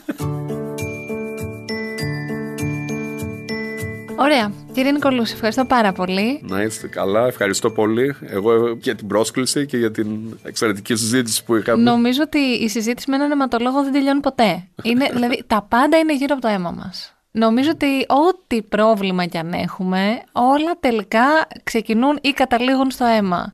Ωραία. 4.20 4.52
Κύριε 4.74 4.92
Νικολού, 4.92 5.22
ευχαριστώ 5.22 5.66
πάρα 5.66 5.92
πολύ. 5.92 6.42
Να 6.44 6.62
είστε 6.62 6.88
καλά. 6.88 7.28
Ευχαριστώ 7.28 7.70
πολύ. 7.70 8.16
Εγώ 8.22 8.78
για 8.82 8.96
την 8.96 9.08
πρόσκληση 9.08 9.66
και 9.66 9.78
για 9.78 9.92
την 9.92 10.38
εξαιρετική 10.44 10.96
συζήτηση 10.96 11.44
που 11.44 11.56
είχαμε. 11.56 11.84
Νομίζω 11.84 12.22
ότι 12.24 12.38
η 12.38 12.70
συζήτηση 12.70 13.10
με 13.10 13.16
έναν 13.16 13.32
αιματολόγο 13.32 13.84
δεν 13.84 13.92
τελειώνει 13.92 14.20
ποτέ. 14.20 14.68
Είναι, 14.84 15.10
δηλαδή, 15.14 15.44
τα 15.48 15.66
πάντα 15.70 15.98
είναι 15.98 16.16
γύρω 16.16 16.34
από 16.34 16.42
το 16.42 16.48
αίμα 16.48 16.72
μας. 16.72 17.12
Νομίζω 17.32 17.70
ότι 17.70 18.06
ό,τι 18.08 18.62
πρόβλημα 18.62 19.26
κι 19.26 19.38
αν 19.38 19.54
έχουμε, 19.54 20.22
όλα 20.32 20.78
τελικά 20.80 21.26
ξεκινούν 21.64 22.20
ή 22.22 22.30
καταλήγουν 22.30 22.92
στο 22.92 23.06
αίμα. 23.06 23.54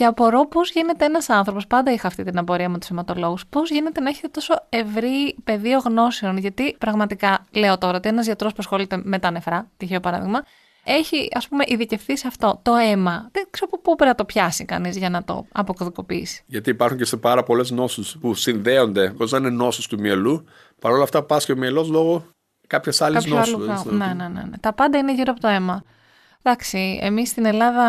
Και 0.00 0.06
απορώ 0.06 0.46
πώς 0.46 0.70
γίνεται 0.70 1.04
ένας 1.04 1.28
άνθρωπος, 1.28 1.66
πάντα 1.66 1.92
είχα 1.92 2.06
αυτή 2.06 2.24
την 2.24 2.38
απορία 2.38 2.68
με 2.68 2.78
τους 2.78 2.90
αιματολόγους, 2.90 3.46
πώς 3.46 3.70
γίνεται 3.70 4.00
να 4.00 4.08
έχετε 4.08 4.28
τόσο 4.28 4.54
ευρύ 4.68 5.36
πεδίο 5.44 5.78
γνώσεων. 5.78 6.36
Γιατί 6.36 6.76
πραγματικά 6.78 7.46
λέω 7.50 7.78
τώρα 7.78 7.96
ότι 7.96 8.08
ένας 8.08 8.26
γιατρός 8.26 8.52
που 8.52 8.56
ασχολείται 8.60 9.00
με 9.04 9.18
τα 9.18 9.30
νεφρά, 9.30 9.70
τυχαίο 9.76 10.00
παράδειγμα, 10.00 10.42
έχει 10.84 11.28
ας 11.32 11.48
πούμε 11.48 11.64
ειδικευθεί 11.66 12.16
σε 12.16 12.26
αυτό 12.26 12.60
το 12.62 12.74
αίμα. 12.74 13.28
Δεν 13.32 13.46
ξέρω 13.50 13.70
από 13.72 13.80
πού 13.82 13.94
πρέπει 13.94 14.10
να 14.10 14.14
το 14.14 14.24
πιάσει 14.24 14.64
κανείς 14.64 14.96
για 14.96 15.10
να 15.10 15.24
το 15.24 15.46
αποκωδικοποιήσει. 15.52 16.42
Γιατί 16.46 16.70
υπάρχουν 16.70 16.98
και 16.98 17.04
σε 17.04 17.16
πάρα 17.16 17.42
πολλές 17.42 17.70
νόσους 17.70 18.16
που 18.20 18.34
συνδέονται, 18.34 19.14
χωρί 19.16 19.30
να 19.30 19.38
είναι 19.38 19.50
νόσους 19.50 19.86
του 19.86 19.98
μυελού. 19.98 20.44
Παρ' 20.80 20.92
όλα 20.92 21.02
αυτά 21.02 21.22
πάσχει 21.22 21.52
ο 21.52 21.56
μυελός 21.56 21.88
λόγω 21.88 22.24
κάποιας 22.66 23.00
άλλης 23.00 23.26
νόσου. 23.26 23.58
Ναι, 23.58 24.06
ναι, 24.06 24.14
ναι, 24.14 24.28
ναι. 24.28 24.58
Τα 24.60 24.72
πάντα 24.72 24.98
είναι 24.98 25.14
γύρω 25.14 25.32
από 25.32 25.40
το 25.40 25.48
αίμα. 25.48 25.84
Εντάξει, 26.42 26.98
εμείς 27.02 27.28
στην 27.28 27.44
Ελλάδα 27.44 27.84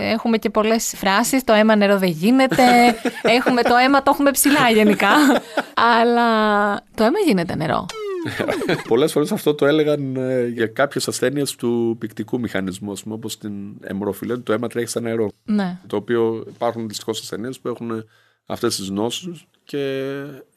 έχουμε 0.00 0.38
και 0.38 0.50
πολλές 0.50 0.92
φράσεις, 0.96 1.44
το 1.44 1.52
αίμα 1.52 1.76
νερό 1.76 1.98
δεν 1.98 2.08
γίνεται, 2.08 2.64
έχουμε 3.38 3.62
το 3.62 3.76
αίμα 3.76 4.02
το 4.02 4.10
έχουμε 4.14 4.30
ψηλά 4.30 4.70
γενικά, 4.70 5.10
αλλά 5.74 6.74
το 6.94 7.04
αίμα 7.04 7.18
γίνεται 7.26 7.54
νερό. 7.54 7.86
Πολλές 8.88 9.12
φορές 9.12 9.32
αυτό 9.32 9.54
το 9.54 9.66
έλεγαν 9.66 10.16
ε, 10.16 10.46
για 10.46 10.66
κάποιες 10.66 11.08
ασθένειες 11.08 11.54
του 11.54 11.96
πικτικού 11.98 12.40
μηχανισμού, 12.40 12.92
όπως 13.08 13.38
την 13.38 13.52
αιμορροφιλέτη, 13.80 14.40
το 14.40 14.52
αίμα 14.52 14.68
τρέχει 14.68 14.86
σαν 14.86 15.02
νερό. 15.02 15.28
Ναι. 15.44 15.78
Το 15.86 15.96
οποίο 15.96 16.44
υπάρχουν 16.48 16.88
δυστυχώς 16.88 17.20
ασθενείς 17.20 17.60
που 17.60 17.68
έχουν 17.68 18.04
αυτές 18.46 18.76
τις 18.76 18.90
νόσους 18.90 19.46
και 19.64 20.02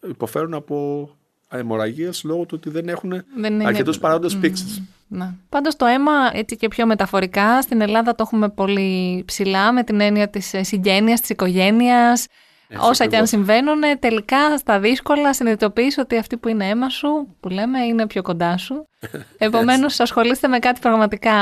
υποφέρουν 0.07 0.53
από 0.53 1.09
αιμορραγίες 1.49 2.23
λόγω 2.23 2.45
του 2.45 2.55
ότι 2.57 2.69
δεν 2.69 2.89
έχουν 2.89 3.23
αρκετούς 3.65 3.99
παράγοντες 3.99 4.37
mm. 4.41 4.81
Ναι. 5.07 5.33
Πάντως 5.49 5.75
το 5.75 5.85
αίμα 5.85 6.11
έτσι 6.33 6.55
και 6.55 6.67
πιο 6.67 6.85
μεταφορικά 6.85 7.61
στην 7.61 7.81
Ελλάδα 7.81 8.15
το 8.15 8.23
έχουμε 8.25 8.49
πολύ 8.49 9.23
ψηλά 9.25 9.71
με 9.71 9.83
την 9.83 9.99
έννοια 9.99 10.29
της 10.29 10.53
ε, 10.53 10.63
συγγένειας, 10.63 11.21
της 11.21 11.29
οικογένειας. 12.67 12.89
Όσα 12.89 13.05
και 13.05 13.17
αν 13.17 13.27
συμβαίνουν, 13.27 13.81
τελικά 13.99 14.57
στα 14.57 14.79
δύσκολα 14.79 15.33
συνειδητοποιείς 15.33 15.97
ότι 15.97 16.17
αυτή 16.17 16.37
που 16.37 16.47
είναι 16.47 16.65
αίμα 16.65 16.89
σου, 16.89 17.35
που 17.39 17.49
λέμε, 17.49 17.83
είναι 17.83 18.07
πιο 18.07 18.21
κοντά 18.21 18.57
σου. 18.57 18.87
Επομένως, 19.37 19.99
ασχολείστε 19.99 20.47
με 20.47 20.59
κάτι 20.59 20.79
πραγματικά 20.79 21.33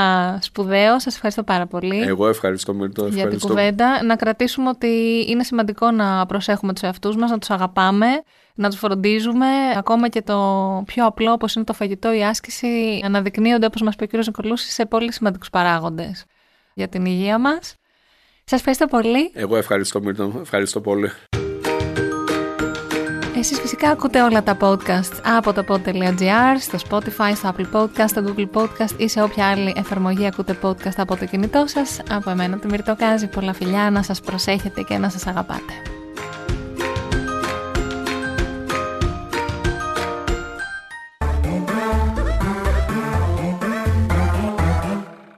σπουδαίο. 0.42 1.00
Σας 1.00 1.16
ευχαριστώ 1.16 1.44
πάρα 1.44 1.66
πολύ. 1.66 2.02
Εγώ 2.02 2.28
ευχαριστώ, 2.28 2.74
Μύρτο. 2.74 3.08
Για 3.08 3.28
την 3.28 3.40
κουβέντα. 3.40 4.04
Να 4.04 4.16
κρατήσουμε 4.16 4.70
ότι 4.70 5.26
είναι 5.28 5.44
σημαντικό 5.44 5.92
να 5.92 6.26
προσέχουμε 6.26 6.74
τους 6.74 6.82
εαυτούς 6.82 7.16
μας, 7.16 7.32
να 7.32 7.38
τους 7.38 7.50
αγαπάμε 7.50 8.08
να 8.56 8.70
τους 8.70 8.80
φροντίζουμε. 8.80 9.48
Ακόμα 9.78 10.10
και 10.10 10.22
το 10.22 10.84
πιο 10.86 11.06
απλό 11.06 11.32
όπως 11.32 11.56
είναι 11.56 11.66
το 11.66 11.74
φαγητό, 11.74 12.14
η 12.14 12.24
άσκηση 12.24 13.02
αναδεικνύονται 13.06 13.66
όπως 13.66 13.82
μας 13.82 13.96
πει 13.96 14.04
ο 14.04 14.08
κ. 14.08 14.26
Νικολούσης 14.26 14.74
σε 14.74 14.86
πολύ 14.86 15.14
σημαντικούς 15.14 15.50
παράγοντες 15.50 16.26
για 16.74 16.88
την 16.88 17.06
υγεία 17.06 17.40
μας. 17.40 17.76
Σας 18.48 18.60
ευχαριστώ 18.60 18.86
πολύ. 18.86 19.32
Εγώ 19.34 19.56
ευχαριστώ 19.56 20.02
Μύρτον, 20.02 20.40
ευχαριστώ 20.42 20.82
πολύ. 20.82 21.12
Εσείς 23.38 23.60
φυσικά 23.60 23.90
ακούτε 23.90 24.22
όλα 24.22 24.44
τα 24.44 24.58
podcast 24.62 25.22
από 25.38 25.54
το 25.54 25.64
pod.gr, 25.68 26.56
στο 26.60 26.78
Spotify, 26.90 27.32
στο 27.36 27.56
Apple 27.56 27.82
Podcast, 27.82 28.08
στο 28.08 28.24
Google 28.26 28.48
Podcast 28.54 28.92
ή 28.98 29.08
σε 29.08 29.22
όποια 29.22 29.50
άλλη 29.50 29.74
εφαρμογή 29.78 30.26
ακούτε 30.26 30.58
podcast 30.62 30.96
από 30.98 31.16
το 31.18 31.26
κινητό 31.26 31.64
σας. 31.68 32.02
Από 32.10 32.30
εμένα 32.30 32.58
τη 32.58 32.68
Μυρτοκάζη, 32.68 33.28
πολλά 33.28 33.54
φιλιά, 33.54 33.90
να 33.92 34.04
σας 34.04 34.22
προσέχετε 34.22 34.82
και 34.82 34.98
να 34.98 35.10
σας 35.10 35.28
αγαπάτε. 35.28 35.74